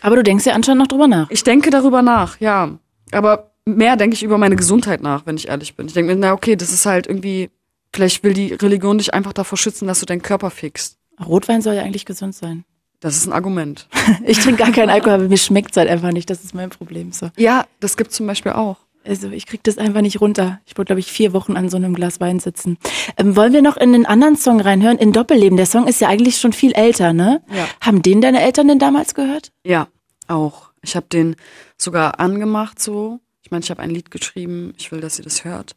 [0.03, 1.30] Aber du denkst ja anscheinend noch drüber nach.
[1.30, 2.80] Ich denke darüber nach, ja.
[3.12, 5.86] Aber mehr denke ich über meine Gesundheit nach, wenn ich ehrlich bin.
[5.86, 7.50] Ich denke mir, na okay, das ist halt irgendwie,
[7.92, 10.98] vielleicht will die Religion dich einfach davor schützen, dass du deinen Körper fixst.
[11.24, 12.64] Rotwein soll ja eigentlich gesund sein.
[13.00, 13.88] Das ist ein Argument.
[14.24, 16.28] ich trinke gar keinen Alkohol, aber mir schmeckt es halt einfach nicht.
[16.30, 17.12] Das ist mein Problem.
[17.12, 17.30] So.
[17.36, 18.78] Ja, das gibt's zum Beispiel auch.
[19.04, 20.60] Also ich krieg das einfach nicht runter.
[20.66, 22.76] Ich wollte, glaube ich, vier Wochen an so einem Glas Wein sitzen.
[23.16, 24.98] Ähm, wollen wir noch in den anderen Song reinhören?
[24.98, 25.56] In Doppelleben.
[25.56, 27.40] Der Song ist ja eigentlich schon viel älter, ne?
[27.54, 27.66] Ja.
[27.80, 29.52] Haben den deine Eltern denn damals gehört?
[29.64, 29.88] Ja,
[30.26, 30.70] auch.
[30.82, 31.36] Ich habe den
[31.76, 35.42] sogar angemacht so ich meine, ich habe ein Lied geschrieben, ich will, dass ihr das
[35.42, 35.74] hört.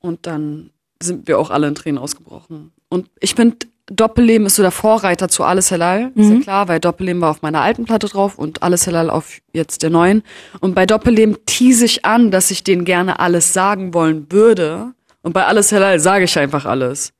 [0.00, 2.72] Und dann sind wir auch alle in Tränen ausgebrochen.
[2.88, 6.20] Und ich finde, Doppelleben ist so der Vorreiter zu Alles Halal, mhm.
[6.20, 6.42] ist ja mhm.
[6.42, 9.90] klar, weil Doppelleben war auf meiner alten Platte drauf und Alles Halal auf jetzt der
[9.90, 10.24] neuen.
[10.58, 14.92] Und bei Doppelleben tease ich an, dass ich denen gerne alles sagen wollen würde.
[15.22, 17.12] Und bei Alles Halal sage ich einfach alles.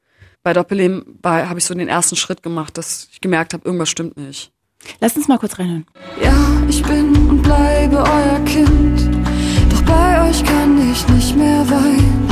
[0.43, 4.17] Bei Doppelleben habe ich so den ersten Schritt gemacht, dass ich gemerkt habe, irgendwas stimmt
[4.17, 4.51] nicht.
[4.99, 5.87] Lass uns mal kurz reinhören.
[6.21, 6.35] Ja,
[6.69, 9.26] ich bin und bleibe euer Kind
[9.87, 12.27] bei euch kann ich nicht mehr weinen.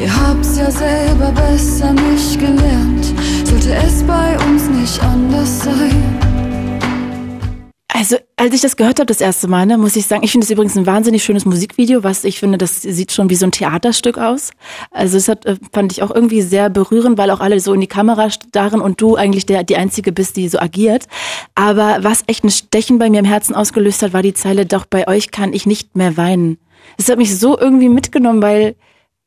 [0.00, 3.06] Ihr habt's ja selber besser nicht gelernt.
[3.44, 6.18] Sollte es bei uns nicht anders sein?
[7.92, 10.44] Also, als ich das gehört habe das erste Mal, ne, muss ich sagen, ich finde
[10.44, 13.52] es übrigens ein wahnsinnig schönes Musikvideo, was ich finde, das sieht schon wie so ein
[13.52, 14.52] Theaterstück aus.
[14.92, 17.80] Also, das hat, äh, fand ich auch irgendwie sehr berührend, weil auch alle so in
[17.80, 21.06] die Kamera starren und du eigentlich der, die Einzige bist, die so agiert.
[21.56, 24.86] Aber was echt ein Stechen bei mir im Herzen ausgelöst hat, war die Zeile, doch
[24.86, 26.58] bei euch kann ich nicht mehr weinen.
[26.96, 28.76] Das hat mich so irgendwie mitgenommen, weil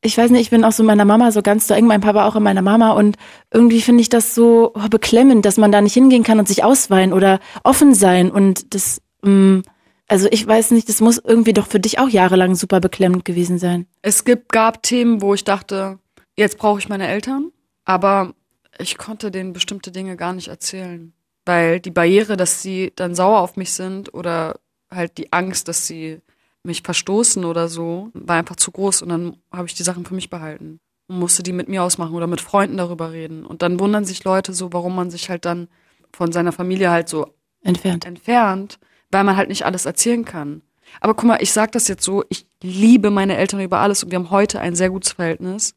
[0.04, 2.26] ich weiß nicht, ich bin auch so meiner Mama so ganz so eng, mein Papa
[2.26, 3.16] auch in meiner Mama und
[3.52, 7.12] irgendwie finde ich das so beklemmend, dass man da nicht hingehen kann und sich ausweinen
[7.12, 9.60] oder offen sein und das, mm,
[10.08, 13.58] also ich weiß nicht, das muss irgendwie doch für dich auch jahrelang super beklemmend gewesen
[13.58, 13.86] sein.
[14.02, 16.00] Es gibt, gab Themen, wo ich dachte,
[16.36, 17.52] jetzt brauche ich meine Eltern,
[17.84, 18.34] aber
[18.78, 21.12] ich konnte denen bestimmte Dinge gar nicht erzählen,
[21.46, 24.58] weil die Barriere, dass sie dann sauer auf mich sind oder
[24.90, 26.20] halt die Angst, dass sie
[26.64, 30.14] mich verstoßen oder so, war einfach zu groß und dann habe ich die Sachen für
[30.14, 33.44] mich behalten und musste die mit mir ausmachen oder mit Freunden darüber reden.
[33.44, 35.68] Und dann wundern sich Leute so, warum man sich halt dann
[36.12, 38.78] von seiner Familie halt so entfernt, entfernt
[39.10, 40.62] weil man halt nicht alles erzählen kann.
[41.00, 44.10] Aber guck mal, ich sag das jetzt so, ich liebe meine Eltern über alles und
[44.10, 45.74] wir haben heute ein sehr gutes Verhältnis.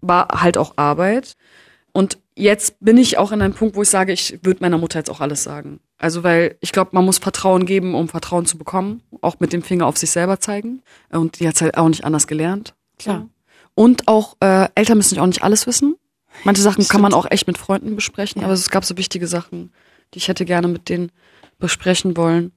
[0.00, 1.36] War halt auch Arbeit.
[1.92, 4.98] Und jetzt bin ich auch in einem Punkt, wo ich sage, ich würde meiner Mutter
[4.98, 5.80] jetzt auch alles sagen.
[5.98, 9.02] Also, weil ich glaube, man muss Vertrauen geben, um Vertrauen zu bekommen.
[9.22, 10.82] Auch mit dem Finger auf sich selber zeigen.
[11.10, 12.74] Und die hat halt auch nicht anders gelernt.
[12.98, 13.28] Klar.
[13.74, 15.96] Und auch äh, Eltern müssen auch nicht alles wissen.
[16.44, 16.90] Manche Sachen Stimmt.
[16.90, 18.46] kann man auch echt mit Freunden besprechen, ja.
[18.46, 19.72] aber es gab so wichtige Sachen,
[20.12, 21.10] die ich hätte gerne mit denen
[21.58, 22.52] besprechen wollen.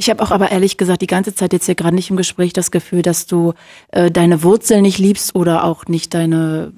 [0.00, 2.52] Ich habe auch aber ehrlich gesagt die ganze Zeit jetzt hier gerade nicht im Gespräch
[2.52, 3.54] das Gefühl, dass du
[3.88, 6.72] äh, deine Wurzeln nicht liebst oder auch nicht deine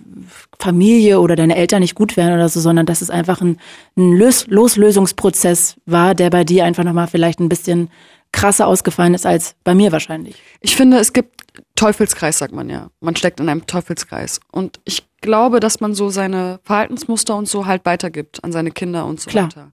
[0.59, 3.59] Familie oder deine Eltern nicht gut wären oder so, sondern dass es einfach ein,
[3.99, 7.91] ein Los Loslösungsprozess war, der bei dir einfach nochmal vielleicht ein bisschen
[8.33, 10.37] krasser ausgefallen ist als bei mir wahrscheinlich.
[10.63, 11.43] Ich finde, es gibt
[11.75, 12.89] Teufelskreis, sagt man ja.
[13.01, 14.41] Man steckt in einem Teufelskreis.
[14.51, 19.05] Und ich glaube, dass man so seine Verhaltensmuster und so halt weitergibt an seine Kinder
[19.05, 19.45] und so Klar.
[19.45, 19.73] weiter.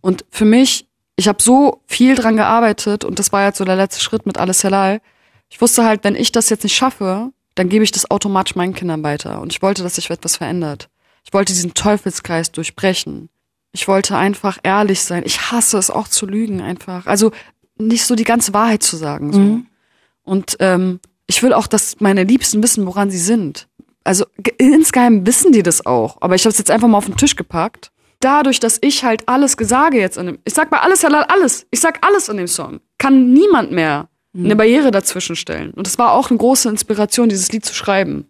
[0.00, 0.87] Und für mich,
[1.18, 4.38] ich habe so viel dran gearbeitet und das war jetzt so der letzte Schritt mit
[4.38, 5.00] Alles Halal.
[5.50, 8.72] Ich wusste halt, wenn ich das jetzt nicht schaffe, dann gebe ich das automatisch meinen
[8.72, 9.40] Kindern weiter.
[9.40, 10.88] Und ich wollte, dass sich etwas verändert.
[11.24, 13.30] Ich wollte diesen Teufelskreis durchbrechen.
[13.72, 15.24] Ich wollte einfach ehrlich sein.
[15.26, 17.06] Ich hasse es auch zu lügen einfach.
[17.06, 17.32] Also
[17.76, 19.32] nicht so die ganze Wahrheit zu sagen.
[19.32, 19.40] So.
[19.40, 19.66] Mhm.
[20.22, 23.66] Und ähm, ich will auch, dass meine Liebsten wissen, woran sie sind.
[24.04, 26.18] Also ge- insgeheim wissen die das auch.
[26.20, 27.90] Aber ich habe es jetzt einfach mal auf den Tisch gepackt.
[28.20, 31.66] Dadurch, dass ich halt alles gesage jetzt in dem, ich sag bei alles halal alles,
[31.70, 35.72] ich sag alles in dem Song, kann niemand mehr eine Barriere dazwischen stellen.
[35.72, 38.26] Und das war auch eine große Inspiration, dieses Lied zu schreiben.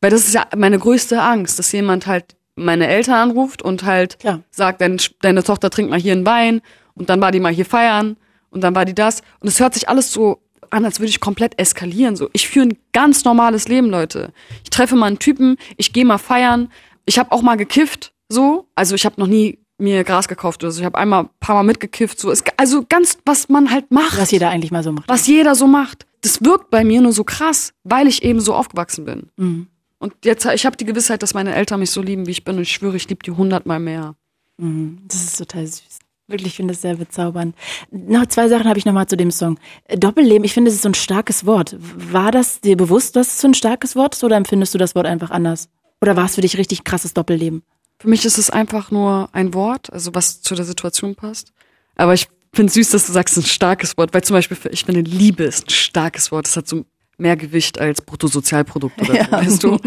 [0.00, 4.18] Weil das ist ja meine größte Angst, dass jemand halt meine Eltern anruft und halt
[4.18, 4.40] Klar.
[4.50, 6.60] sagt, deine, deine Tochter trinkt mal hier einen Wein
[6.94, 8.16] und dann war die mal hier feiern
[8.50, 9.22] und dann war die das.
[9.40, 12.16] Und es hört sich alles so an, als würde ich komplett eskalieren.
[12.16, 14.32] So, ich führe ein ganz normales Leben, Leute.
[14.62, 16.70] Ich treffe mal einen Typen, ich gehe mal feiern.
[17.06, 18.68] Ich habe auch mal gekifft, so.
[18.74, 20.80] Also ich habe noch nie mir Gras gekauft oder so.
[20.80, 22.18] Ich habe einmal ein paar Mal mitgekifft.
[22.20, 25.08] So, es, also ganz, was man halt macht Was jeder eigentlich mal so macht.
[25.08, 26.06] was jeder so macht.
[26.20, 29.30] Das wirkt bei mir nur so krass, weil ich eben so aufgewachsen bin.
[29.36, 29.66] Mhm.
[29.98, 32.56] Und jetzt, ich habe die Gewissheit, dass meine Eltern mich so lieben, wie ich bin.
[32.56, 34.14] Und ich schwöre, ich liebe die hundertmal mehr.
[34.58, 34.98] Mhm.
[35.08, 35.98] Das ist total süß.
[36.26, 37.54] Wirklich, ich finde es sehr bezaubernd.
[37.90, 39.58] Noch zwei Sachen habe ich nochmal zu dem Song.
[39.94, 41.76] Doppelleben, ich finde, es ist so ein starkes Wort.
[42.12, 44.94] War das dir bewusst, dass es so ein starkes Wort ist oder empfindest du das
[44.94, 45.68] Wort einfach anders?
[46.00, 47.62] Oder war es für dich richtig krasses Doppelleben?
[48.04, 51.54] Für mich ist es einfach nur ein Wort, also was zu der Situation passt.
[51.96, 54.58] Aber ich finde süß, dass du sagst, es ist ein starkes Wort, weil zum Beispiel,
[54.58, 56.46] für, ich finde, Liebe ist ein starkes Wort.
[56.46, 56.84] Das hat so
[57.16, 59.78] mehr Gewicht als Bruttosozialprodukt oder so, weißt du?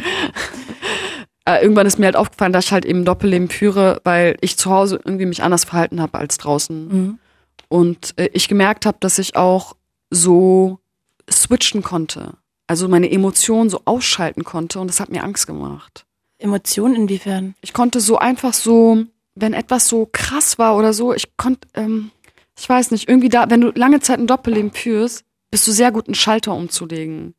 [1.45, 4.72] äh, irgendwann ist mir halt aufgefallen, dass ich halt eben Doppelleben führe, weil ich zu
[4.72, 6.88] Hause irgendwie mich anders verhalten habe als draußen.
[6.88, 7.20] Mhm.
[7.68, 9.76] Und äh, ich gemerkt habe, dass ich auch
[10.09, 10.80] so
[11.30, 12.34] switchen konnte.
[12.65, 16.07] Also meine Emotionen so ausschalten konnte und das hat mir Angst gemacht.
[16.40, 17.56] Emotionen inwiefern?
[17.62, 22.12] Ich konnte so einfach so, wenn etwas so krass war oder so, ich konnte, ähm,
[22.58, 25.92] ich weiß nicht, irgendwie da, wenn du lange Zeit ein Doppelleben führst, bist du sehr
[25.92, 27.36] gut, einen Schalter umzulegen.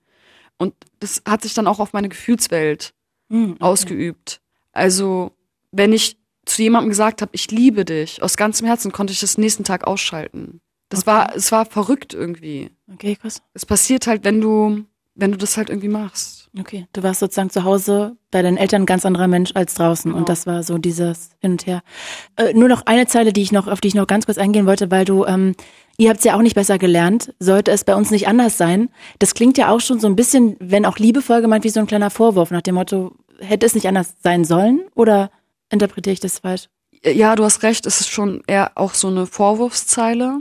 [0.59, 2.93] Und das hat sich dann auch auf meine Gefühlswelt
[3.31, 3.61] Mhm.
[3.61, 4.41] ausgeübt.
[4.73, 5.33] Also,
[5.71, 9.37] wenn ich zu jemandem gesagt habe, ich liebe dich, aus ganzem Herzen, konnte ich das
[9.37, 10.61] nächsten Tag ausschalten.
[10.89, 11.07] Das Okay.
[11.09, 12.71] war, es war verrückt irgendwie.
[12.91, 13.43] Okay, krass.
[13.53, 14.85] Es passiert halt, wenn du,
[15.15, 16.38] wenn du das halt irgendwie machst.
[16.59, 20.11] Okay, du warst sozusagen zu Hause bei deinen Eltern ein ganz anderer Mensch als draußen
[20.11, 20.19] Genau.
[20.19, 21.83] und das war so dieses Hin und Her.
[22.37, 24.67] Äh, nur noch eine Zeile, die ich noch, auf die ich noch ganz kurz eingehen
[24.67, 25.55] wollte, weil du, ähm,
[25.99, 28.89] ihr habt es ja auch nicht besser gelernt, sollte es bei uns nicht anders sein.
[29.19, 31.87] Das klingt ja auch schon so ein bisschen, wenn auch liebevoll gemeint, wie so ein
[31.87, 35.31] kleiner Vorwurf nach dem Motto, hätte es nicht anders sein sollen oder
[35.71, 36.69] interpretiere ich das falsch?
[37.05, 40.39] Ja, du hast recht, es ist schon eher auch so eine Vorwurfszeile.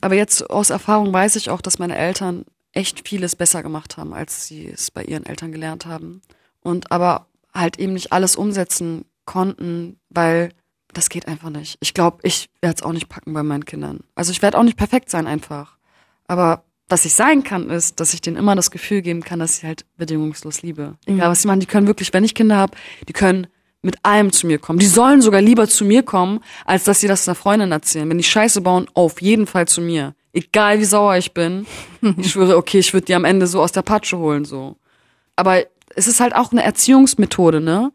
[0.00, 2.44] Aber jetzt aus Erfahrung weiß ich auch, dass meine Eltern
[2.74, 6.22] echt vieles besser gemacht haben, als sie es bei ihren Eltern gelernt haben.
[6.60, 10.50] Und aber halt eben nicht alles umsetzen konnten, weil
[10.92, 11.76] das geht einfach nicht.
[11.80, 14.00] Ich glaube, ich werde es auch nicht packen bei meinen Kindern.
[14.14, 15.76] Also ich werde auch nicht perfekt sein einfach.
[16.26, 19.58] Aber was ich sein kann, ist, dass ich denen immer das Gefühl geben kann, dass
[19.58, 20.96] ich halt bedingungslos liebe.
[21.06, 22.76] Egal was sie machen, die können wirklich, wenn ich Kinder habe,
[23.08, 23.46] die können
[23.82, 24.78] mit allem zu mir kommen.
[24.78, 28.08] Die sollen sogar lieber zu mir kommen, als dass sie das einer Freundin erzählen.
[28.08, 30.14] Wenn die Scheiße bauen, auf jeden Fall zu mir.
[30.34, 31.66] Egal wie sauer ich bin.
[32.18, 34.76] Ich schwöre, okay, ich würde die am Ende so aus der Patsche holen, so.
[35.36, 35.62] Aber
[35.96, 37.92] es ist halt auch eine Erziehungsmethode, ne?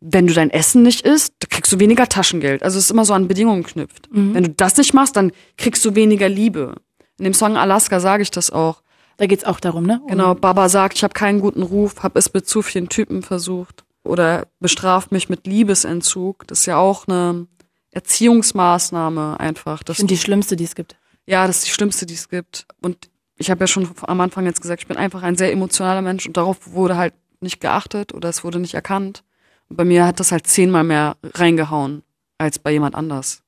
[0.00, 2.62] Wenn du dein Essen nicht isst, kriegst du weniger Taschengeld.
[2.62, 4.08] Also es ist immer so an Bedingungen geknüpft.
[4.10, 6.76] Wenn du das nicht machst, dann kriegst du weniger Liebe.
[7.18, 8.82] In dem Song Alaska sage ich das auch.
[9.18, 10.00] Da geht's auch darum, ne?
[10.02, 13.22] Um- Genau, Baba sagt, ich habe keinen guten Ruf, habe es mit zu vielen Typen
[13.22, 13.84] versucht.
[14.04, 16.46] Oder bestraft mich mit Liebesentzug.
[16.46, 17.46] Das ist ja auch eine
[17.90, 19.82] Erziehungsmaßnahme einfach.
[19.82, 20.96] Das, finde die schlimmste, die es gibt.
[21.26, 22.66] Ja, das ist die schlimmste, die es gibt.
[22.80, 26.02] Und ich habe ja schon am Anfang jetzt gesagt, ich bin einfach ein sehr emotionaler
[26.02, 29.22] Mensch und darauf wurde halt nicht geachtet oder es wurde nicht erkannt.
[29.68, 32.02] Und bei mir hat das halt zehnmal mehr reingehauen
[32.38, 33.42] als bei jemand anders.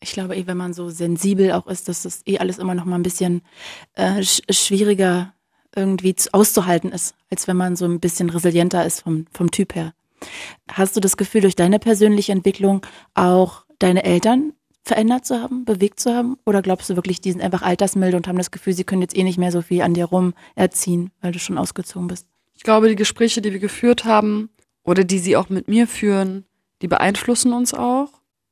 [0.00, 2.84] Ich glaube eh, wenn man so sensibel auch ist, dass das eh alles immer noch
[2.84, 3.42] mal ein bisschen
[3.94, 5.34] äh, sch schwieriger
[5.74, 9.74] irgendwie zu, auszuhalten ist, als wenn man so ein bisschen resilienter ist vom, vom Typ
[9.74, 9.92] her.
[10.70, 14.52] Hast du das Gefühl, durch deine persönliche Entwicklung auch deine Eltern
[14.88, 16.36] verändert zu haben, bewegt zu haben?
[16.44, 19.16] Oder glaubst du wirklich, die sind einfach altersmilde und haben das Gefühl, sie können jetzt
[19.16, 22.26] eh nicht mehr so viel an dir rum erziehen, weil du schon ausgezogen bist?
[22.54, 24.50] Ich glaube, die Gespräche, die wir geführt haben
[24.82, 26.44] oder die sie auch mit mir führen,
[26.82, 28.08] die beeinflussen uns auch.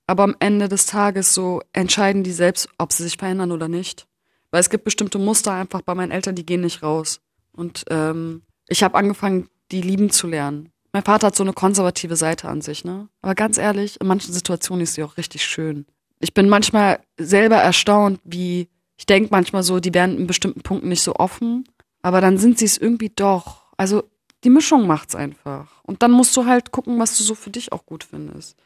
[0.06, 4.06] Aber am Ende des Tages so entscheiden die selbst, ob sie sich verändern oder nicht.
[4.52, 7.20] Weil es gibt bestimmte Muster einfach bei meinen Eltern, die gehen nicht raus.
[7.52, 10.70] Und ähm, ich habe angefangen, die lieben zu lernen.
[10.92, 13.08] Mein Vater hat so eine konservative Seite an sich, ne?
[13.20, 15.86] Aber ganz ehrlich, in manchen Situationen ist sie auch richtig schön.
[16.20, 20.88] Ich bin manchmal selber erstaunt, wie ich denke manchmal so, die wären in bestimmten Punkten
[20.88, 21.68] nicht so offen.
[22.02, 23.64] aber dann sind sie es irgendwie doch.
[23.76, 24.04] Also
[24.44, 25.82] die Mischung macht's einfach.
[25.82, 28.56] Und dann musst du halt gucken, was du so für dich auch gut findest.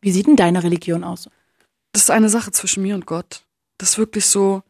[0.00, 1.28] Wie sieht denn deine Religion aus?
[1.92, 3.44] Das ist eine Sache zwischen mir und Gott.
[3.78, 4.62] Das ist wirklich so.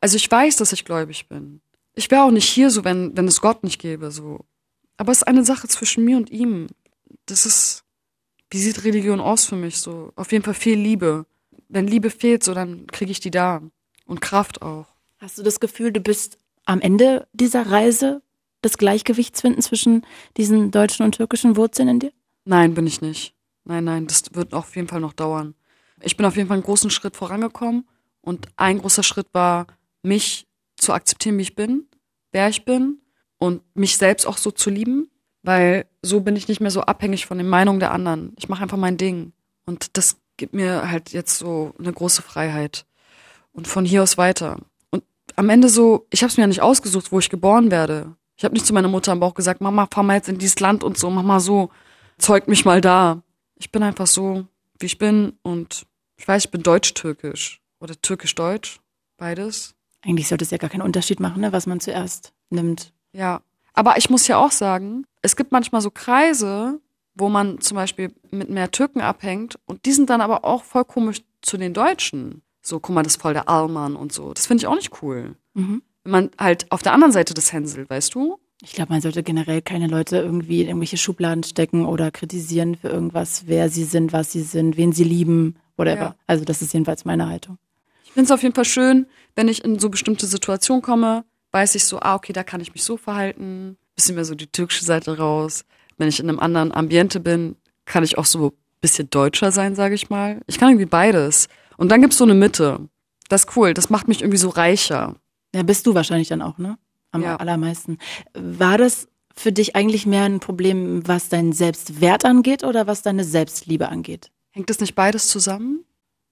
[0.00, 1.60] Also ich weiß, dass ich gläubig bin.
[1.94, 4.44] Ich wäre auch nicht hier so, wenn, wenn es Gott nicht gäbe, so.
[4.96, 6.68] Aber es ist eine Sache zwischen mir und ihm.
[7.26, 7.84] Das ist,
[8.50, 10.12] wie sieht Religion aus für mich, so?
[10.16, 11.26] Auf jeden Fall viel Liebe.
[11.74, 13.60] Wenn Liebe fehlt, so, dann kriege ich die da.
[14.06, 14.86] Und Kraft auch.
[15.18, 18.22] Hast du das Gefühl, du bist am Ende dieser Reise
[18.62, 20.06] des Gleichgewichts finden zwischen
[20.36, 22.12] diesen deutschen und türkischen Wurzeln in dir?
[22.44, 23.34] Nein, bin ich nicht.
[23.64, 25.56] Nein, nein, das wird auf jeden Fall noch dauern.
[26.00, 27.88] Ich bin auf jeden Fall einen großen Schritt vorangekommen
[28.20, 29.66] und ein großer Schritt war,
[30.04, 30.46] mich
[30.76, 31.88] zu akzeptieren, wie ich bin,
[32.30, 33.00] wer ich bin
[33.38, 35.10] und mich selbst auch so zu lieben,
[35.42, 38.32] weil so bin ich nicht mehr so abhängig von den Meinungen der anderen.
[38.36, 39.32] Ich mache einfach mein Ding
[39.66, 42.86] und das gibt mir halt jetzt so eine große Freiheit
[43.52, 44.58] und von hier aus weiter.
[44.90, 45.04] Und
[45.36, 48.16] am Ende so, ich habe es mir ja nicht ausgesucht, wo ich geboren werde.
[48.36, 50.58] Ich habe nicht zu meiner Mutter am Bauch gesagt, Mama, fahr mal jetzt in dieses
[50.60, 51.70] Land und so, mach mal so,
[52.18, 53.22] zeug mich mal da.
[53.56, 54.46] Ich bin einfach so,
[54.78, 58.80] wie ich bin und ich weiß, ich bin deutsch-türkisch oder türkisch-deutsch,
[59.16, 59.74] beides.
[60.02, 62.92] Eigentlich sollte es ja gar keinen Unterschied machen, ne, was man zuerst nimmt.
[63.12, 63.40] Ja,
[63.72, 66.80] aber ich muss ja auch sagen, es gibt manchmal so Kreise,
[67.14, 70.84] wo man zum Beispiel mit mehr Türken abhängt und die sind dann aber auch voll
[70.84, 72.42] komisch zu den Deutschen.
[72.62, 74.32] So, guck mal, das ist voll der Allmann und so.
[74.32, 75.36] Das finde ich auch nicht cool.
[75.54, 75.82] Mhm.
[76.02, 78.38] Wenn man halt auf der anderen Seite des Hänsel, weißt du?
[78.62, 82.88] Ich glaube, man sollte generell keine Leute irgendwie in irgendwelche Schubladen stecken oder kritisieren für
[82.88, 86.00] irgendwas, wer sie sind, was sie sind, wen sie lieben, whatever.
[86.00, 86.16] Ja.
[86.26, 87.58] Also das ist jedenfalls meine Haltung.
[88.04, 89.06] Ich finde es auf jeden Fall schön,
[89.36, 92.72] wenn ich in so bestimmte Situationen komme, weiß ich so, ah, okay, da kann ich
[92.72, 95.64] mich so verhalten, bisschen mehr so die türkische Seite raus.
[95.96, 99.74] Wenn ich in einem anderen Ambiente bin, kann ich auch so ein bisschen deutscher sein,
[99.74, 100.40] sage ich mal.
[100.46, 101.48] Ich kann irgendwie beides.
[101.76, 102.80] Und dann gibt's so eine Mitte.
[103.28, 105.14] Das ist cool, das macht mich irgendwie so reicher.
[105.54, 106.78] Ja, bist du wahrscheinlich dann auch, ne?
[107.12, 107.36] Am Ja.
[107.36, 107.98] allermeisten.
[108.34, 113.24] War das für dich eigentlich mehr ein Problem, was deinen Selbstwert angeht oder was deine
[113.24, 114.30] Selbstliebe angeht?
[114.52, 115.84] Hängt das nicht beides zusammen?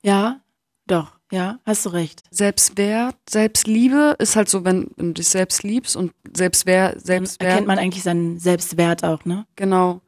[0.03, 0.41] Ja,
[0.87, 2.22] doch, ja, hast du recht.
[2.30, 7.51] Selbstwert, Selbstliebe ist halt so, wenn, wenn du dich selbst liebst und Selbstwert, Selbstwert.
[7.51, 9.47] Erkennt man eigentlich seinen Selbstwert auch, ne?
[9.57, 10.03] Genau.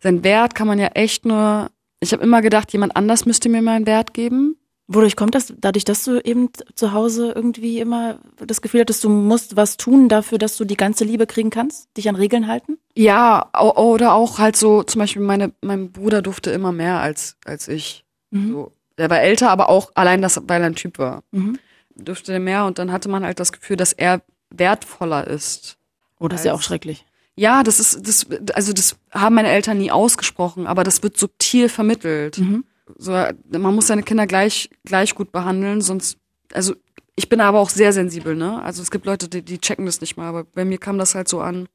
[0.00, 1.70] Sein Wert kann man ja echt nur.
[2.00, 4.56] Ich habe immer gedacht, jemand anders müsste mir meinen Wert geben.
[4.88, 5.54] Wodurch kommt das?
[5.56, 10.08] Dadurch, dass du eben zu Hause irgendwie immer das Gefühl hattest, du musst was tun
[10.08, 11.96] dafür, dass du die ganze Liebe kriegen kannst?
[11.96, 12.78] Dich an Regeln halten?
[12.94, 17.68] Ja, oder auch halt so, zum Beispiel meine, mein Bruder durfte immer mehr als, als
[17.68, 18.04] ich.
[18.30, 18.50] Mhm.
[18.50, 18.72] So.
[18.98, 21.22] Der war älter, aber auch allein das, weil er ein Typ war.
[21.32, 21.58] Mhm.
[21.96, 25.76] Durfte der mehr und dann hatte man halt das Gefühl, dass er wertvoller ist.
[26.18, 27.04] Oh, das ist ja auch schrecklich.
[27.36, 31.68] Ja, das ist, das, also das haben meine Eltern nie ausgesprochen, aber das wird subtil
[31.68, 32.38] vermittelt.
[32.38, 32.64] Mhm.
[32.96, 36.18] So, man muss seine Kinder gleich, gleich gut behandeln, sonst,
[36.52, 36.74] also
[37.16, 38.62] ich bin aber auch sehr sensibel, ne?
[38.62, 41.14] Also es gibt Leute, die, die checken das nicht mal, aber bei mir kam das
[41.14, 41.68] halt so an.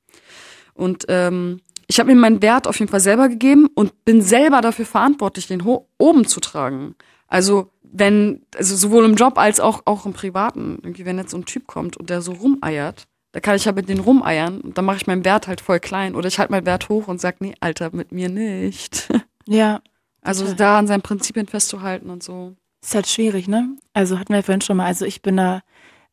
[0.73, 4.61] Und ähm, ich habe mir meinen Wert auf jeden Fall selber gegeben und bin selber
[4.61, 6.95] dafür verantwortlich, den ho oben zu tragen.
[7.27, 11.37] Also wenn, also sowohl im Job als auch, auch im Privaten, irgendwie wenn jetzt so
[11.37, 14.77] ein Typ kommt und der so rumeiert, da kann ich ja mit den rumeiern und
[14.77, 17.19] dann mache ich meinen Wert halt voll klein oder ich halte meinen Wert hoch und
[17.19, 19.09] sag, nee, Alter, mit mir nicht.
[19.47, 19.81] Ja,
[20.21, 20.55] Also Total.
[20.57, 22.55] da an seinen Prinzipien festzuhalten und so.
[22.83, 23.75] ist halt schwierig, ne?
[23.93, 24.85] Also hatten wir vorhin schon mal.
[24.85, 25.61] Also ich bin da,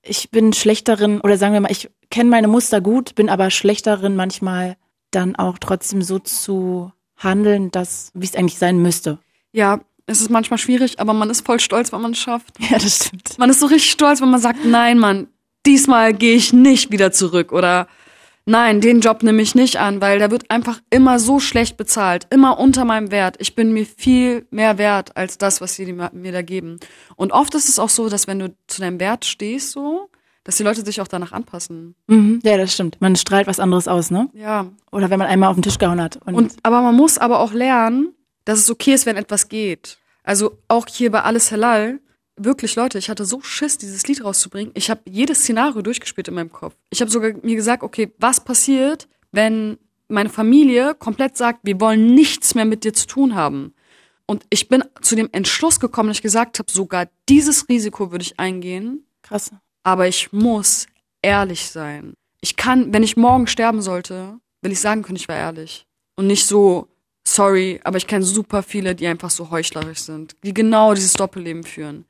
[0.01, 4.17] ich bin schlechterin, oder sagen wir mal, ich kenne meine Muster gut, bin aber schlechterin
[4.17, 4.79] manchmal
[5.11, 9.19] dann auch trotzdem so zu handeln, dass, wie es eigentlich sein müsste.
[9.53, 12.55] Ja, es ist manchmal schwierig, aber man ist voll stolz, wenn man es schafft.
[12.71, 13.39] Ja, das stimmt.
[13.39, 15.29] Man ist so richtig stolz, wenn man sagt, nein, Mann,
[15.65, 17.89] diesmal gehe ich nicht wieder zurück oder
[18.45, 22.27] nein, den Job nehme ich nicht an, weil der wird einfach immer so schlecht bezahlt,
[22.31, 23.37] immer unter meinem Wert.
[23.41, 26.79] Ich bin mir viel mehr wert als das, was sie mir mir da geben.
[27.17, 30.09] Und oft ist es auch so, dass wenn du zu deinem Wert stehst, so,
[30.47, 31.97] dass die Leute sich auch danach anpassen.
[32.07, 32.39] Mhm.
[32.45, 33.01] Ja, das stimmt.
[33.01, 34.31] Man strahlt was anderes aus, ne?
[34.33, 36.25] Ja, Oder wenn man einmal auf den Tisch gehauen hat.
[36.25, 39.99] Und, Und, aber man muss aber auch lernen, dass es okay ist, wenn etwas geht.
[40.23, 41.99] Also auch hier bei Alles Halal,
[42.37, 44.71] wirklich Leute, ich hatte so Schiss, dieses Lied rauszubringen.
[44.75, 46.77] Ich habe jedes Szenario durchgespielt in meinem Kopf.
[46.91, 52.15] Ich habe sogar mir gesagt, okay, was passiert, wenn meine Familie komplett sagt, wir wollen
[52.15, 53.75] nichts mehr mit dir zu tun haben.
[54.27, 58.23] Und ich bin zu dem Entschluss gekommen, dass ich gesagt habe, sogar dieses Risiko würde
[58.23, 59.51] ich eingehen, krass.
[59.87, 60.89] Aber ich muss
[61.23, 62.15] ehrlich sein.
[62.41, 65.87] Ich kann, wenn ich morgen sterben sollte, will ich sagen können, ich war ehrlich.
[66.17, 66.89] Und nicht so,
[67.23, 71.63] sorry, aber ich kenne super viele, die einfach so heuchlerisch sind, die genau dieses Doppelleben
[71.63, 72.05] führen.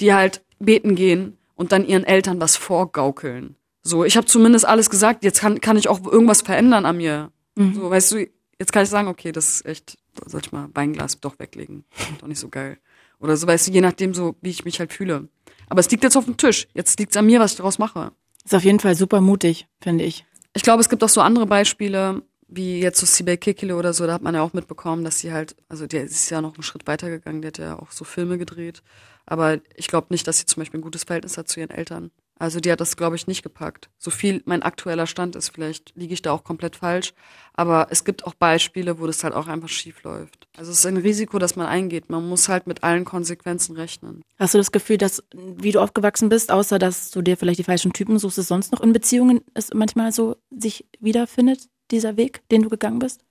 [0.00, 3.56] Die halt beten gehen und dann ihren Eltern was vorgaukeln.
[3.82, 7.32] So, ich habe zumindest alles gesagt, jetzt kann, kann ich auch irgendwas verändern an mir.
[7.74, 8.28] So, weißt du,
[8.60, 11.86] jetzt kann ich sagen, okay, das ist echt, sollte ich mal Weinglas doch weglegen.
[12.20, 12.78] Doch nicht so geil.
[13.18, 15.28] Oder so, weißt du, je nachdem so, wie ich mich halt fühle.
[15.68, 16.68] Aber es liegt jetzt auf dem Tisch.
[16.74, 18.12] Jetzt liegt's an mir, was ich daraus mache.
[18.44, 20.24] Ist auf jeden Fall super mutig, finde ich.
[20.54, 24.06] ich glaube, es gibt auch so andere Beispiele, wie jetzt so Sibel Kekile oder so,
[24.06, 26.62] da hat man ja auch mitbekommen, dass sie halt, also der ist ja noch einen
[26.62, 28.82] Schritt weiter gegangen, der hat ja auch so Filme gedreht.
[29.26, 32.12] Aber ich glaube nicht, dass sie zum Beispiel ein gutes Verhältnis hat zu ihren Eltern.
[32.38, 33.88] Also die hat das, glaube ich, nicht gepackt.
[33.98, 37.14] So viel mein aktueller Stand ist, vielleicht liege ich da auch komplett falsch.
[37.54, 40.46] Aber es gibt auch Beispiele, wo das halt auch einfach schief läuft.
[40.56, 42.10] Also es ist ein Risiko, das man eingeht.
[42.10, 44.22] Man muss halt mit allen Konsequenzen rechnen.
[44.38, 47.64] Hast du das Gefühl, dass, wie du aufgewachsen bist, außer dass du dir vielleicht die
[47.64, 52.42] falschen Typen suchst, es sonst noch in Beziehungen es manchmal so sich wiederfindet, dieser Weg,
[52.50, 53.22] den du gegangen bist?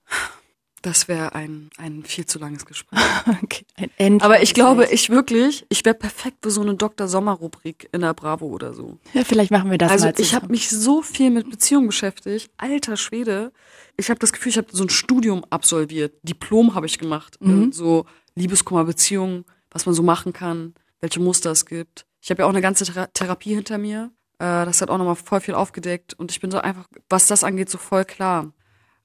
[0.86, 3.00] Das wäre ein, ein viel zu langes Gespräch.
[3.42, 7.08] okay, ein End Aber ich glaube, ich wirklich, ich wäre perfekt für so eine Dr.
[7.08, 9.00] Sommer-Rubrik in der Bravo oder so.
[9.14, 12.52] Ja, vielleicht machen wir das also mal ich habe mich so viel mit Beziehungen beschäftigt.
[12.58, 13.52] Alter Schwede.
[13.98, 16.20] Ich habe das Gefühl, ich habe so ein Studium absolviert.
[16.22, 17.38] Diplom habe ich gemacht.
[17.40, 17.72] Mhm.
[17.72, 18.06] So
[18.36, 22.06] Liebeskummer, Beziehungen, was man so machen kann, welche Muster es gibt.
[22.22, 24.12] Ich habe ja auch eine ganze Thera Therapie hinter mir.
[24.38, 26.14] Äh, das hat auch nochmal voll viel aufgedeckt.
[26.14, 28.54] Und ich bin so einfach, was das angeht, so voll klar.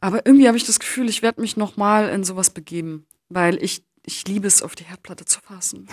[0.01, 3.82] Aber irgendwie habe ich das Gefühl, ich werde mich nochmal in sowas begeben, weil ich,
[4.05, 5.88] ich liebe es, auf die Herdplatte zu fassen.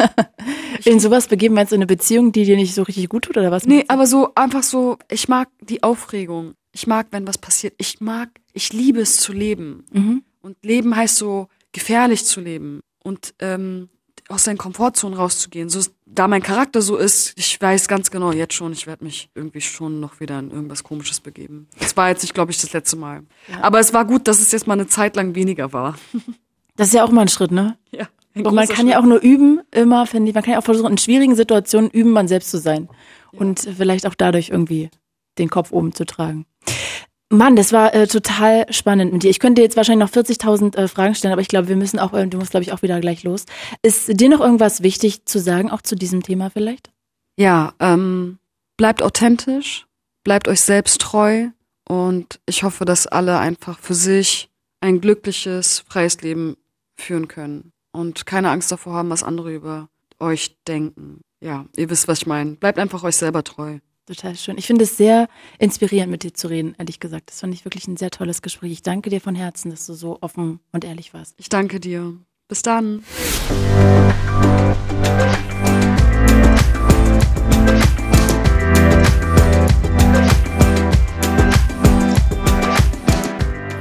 [0.84, 3.50] in sowas begeben meinst du eine Beziehung, die dir nicht so richtig gut tut oder
[3.50, 3.66] was?
[3.66, 6.54] Nee, aber so einfach so, ich mag die Aufregung.
[6.72, 7.74] Ich mag, wenn was passiert.
[7.78, 9.84] Ich mag, ich liebe es zu leben.
[9.92, 10.24] Mhm.
[10.40, 12.80] Und Leben heißt so, gefährlich zu leben.
[13.02, 13.90] Und ähm,
[14.28, 15.68] aus seinen Komfortzonen rauszugehen.
[15.68, 15.80] So,
[16.14, 19.60] da mein Charakter so ist, ich weiß ganz genau jetzt schon, ich werde mich irgendwie
[19.60, 21.68] schon noch wieder in irgendwas Komisches begeben.
[21.78, 23.22] Das war jetzt nicht, glaube ich, das letzte Mal.
[23.48, 23.62] Ja.
[23.62, 25.96] Aber es war gut, dass es jetzt mal eine Zeit lang weniger war.
[26.74, 27.76] Das ist ja auch mal ein Schritt, ne?
[27.90, 28.08] Ja.
[28.34, 28.88] Und man kann Schritt.
[28.88, 31.90] ja auch nur üben, immer, finde ich, man kann ja auch versuchen, in schwierigen Situationen
[31.90, 32.88] üben, man selbst zu sein.
[33.30, 33.40] Ja.
[33.40, 34.88] Und vielleicht auch dadurch irgendwie
[35.36, 36.46] den Kopf oben zu tragen.
[37.32, 39.30] Mann, das war äh, total spannend mit dir.
[39.30, 42.12] Ich könnte jetzt wahrscheinlich noch 40.000 äh, Fragen stellen, aber ich glaube, wir müssen auch,
[42.12, 43.46] äh, du musst, glaube ich, auch wieder gleich los.
[43.80, 46.90] Ist dir noch irgendwas wichtig zu sagen, auch zu diesem Thema vielleicht?
[47.38, 48.38] Ja, ähm,
[48.76, 49.86] bleibt authentisch,
[50.24, 51.48] bleibt euch selbst treu
[51.88, 56.58] und ich hoffe, dass alle einfach für sich ein glückliches, freies Leben
[56.96, 61.22] führen können und keine Angst davor haben, was andere über euch denken.
[61.40, 62.56] Ja, ihr wisst, was ich meine.
[62.56, 63.78] Bleibt einfach euch selber treu.
[64.06, 64.58] Total schön.
[64.58, 65.28] Ich finde es sehr
[65.60, 67.30] inspirierend, mit dir zu reden, ehrlich gesagt.
[67.30, 68.72] Das fand ich wirklich ein sehr tolles Gespräch.
[68.72, 71.34] Ich danke dir von Herzen, dass du so offen und ehrlich warst.
[71.38, 72.16] Ich danke dir.
[72.48, 73.04] Bis dann.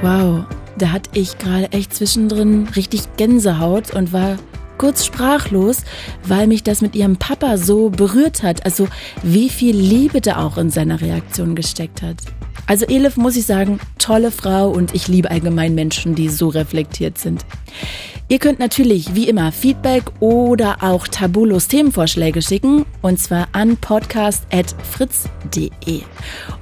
[0.04, 0.46] Wow,
[0.78, 4.38] da hatte ich gerade echt zwischendrin richtig Gänsehaut und war
[4.82, 5.84] kurz sprachlos,
[6.24, 8.66] weil mich das mit ihrem Papa so berührt hat.
[8.66, 8.88] Also
[9.22, 12.18] wie viel Liebe da auch in seiner Reaktion gesteckt hat.
[12.66, 17.20] Also Elif muss ich sagen, tolle Frau und ich liebe allgemein Menschen, die so reflektiert
[17.20, 17.46] sind.
[18.28, 26.02] Ihr könnt natürlich wie immer Feedback oder auch tabulos Themenvorschläge schicken und zwar an podcast.fritz.de.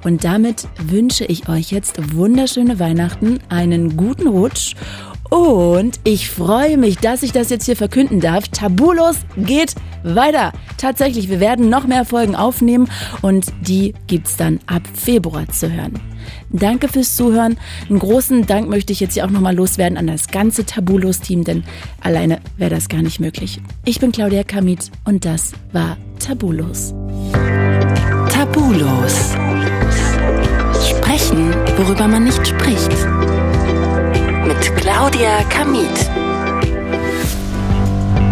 [0.04, 4.76] Und damit wünsche ich euch jetzt wunderschöne Weihnachten, einen guten Rutsch
[5.30, 8.48] und ich freue mich, dass ich das jetzt hier verkünden darf.
[8.48, 10.54] Tabulos geht weiter.
[10.78, 12.90] Tatsächlich, wir werden noch mehr Folgen aufnehmen
[13.22, 15.94] und die gibt's dann ab Februar zu hören.
[16.50, 17.58] Danke fürs Zuhören.
[17.90, 21.64] Einen großen Dank möchte ich jetzt hier auch nochmal loswerden an das ganze Tabulos-Team, denn
[22.02, 23.62] alleine wäre das gar nicht möglich.
[23.86, 26.94] Ich bin Claudia Kamit und das war Tabulos.
[28.32, 29.36] Tabulos.
[30.88, 32.96] Sprechen, worüber man nicht spricht
[34.50, 36.10] mit Claudia Kamit.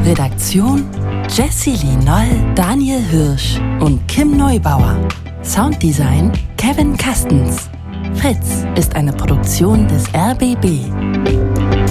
[0.03, 0.83] Redaktion
[1.29, 4.97] Jessie Noll, Daniel Hirsch und Kim Neubauer.
[5.43, 7.69] Sounddesign Kevin Kastens.
[8.15, 11.86] Fritz ist eine Produktion des RBB.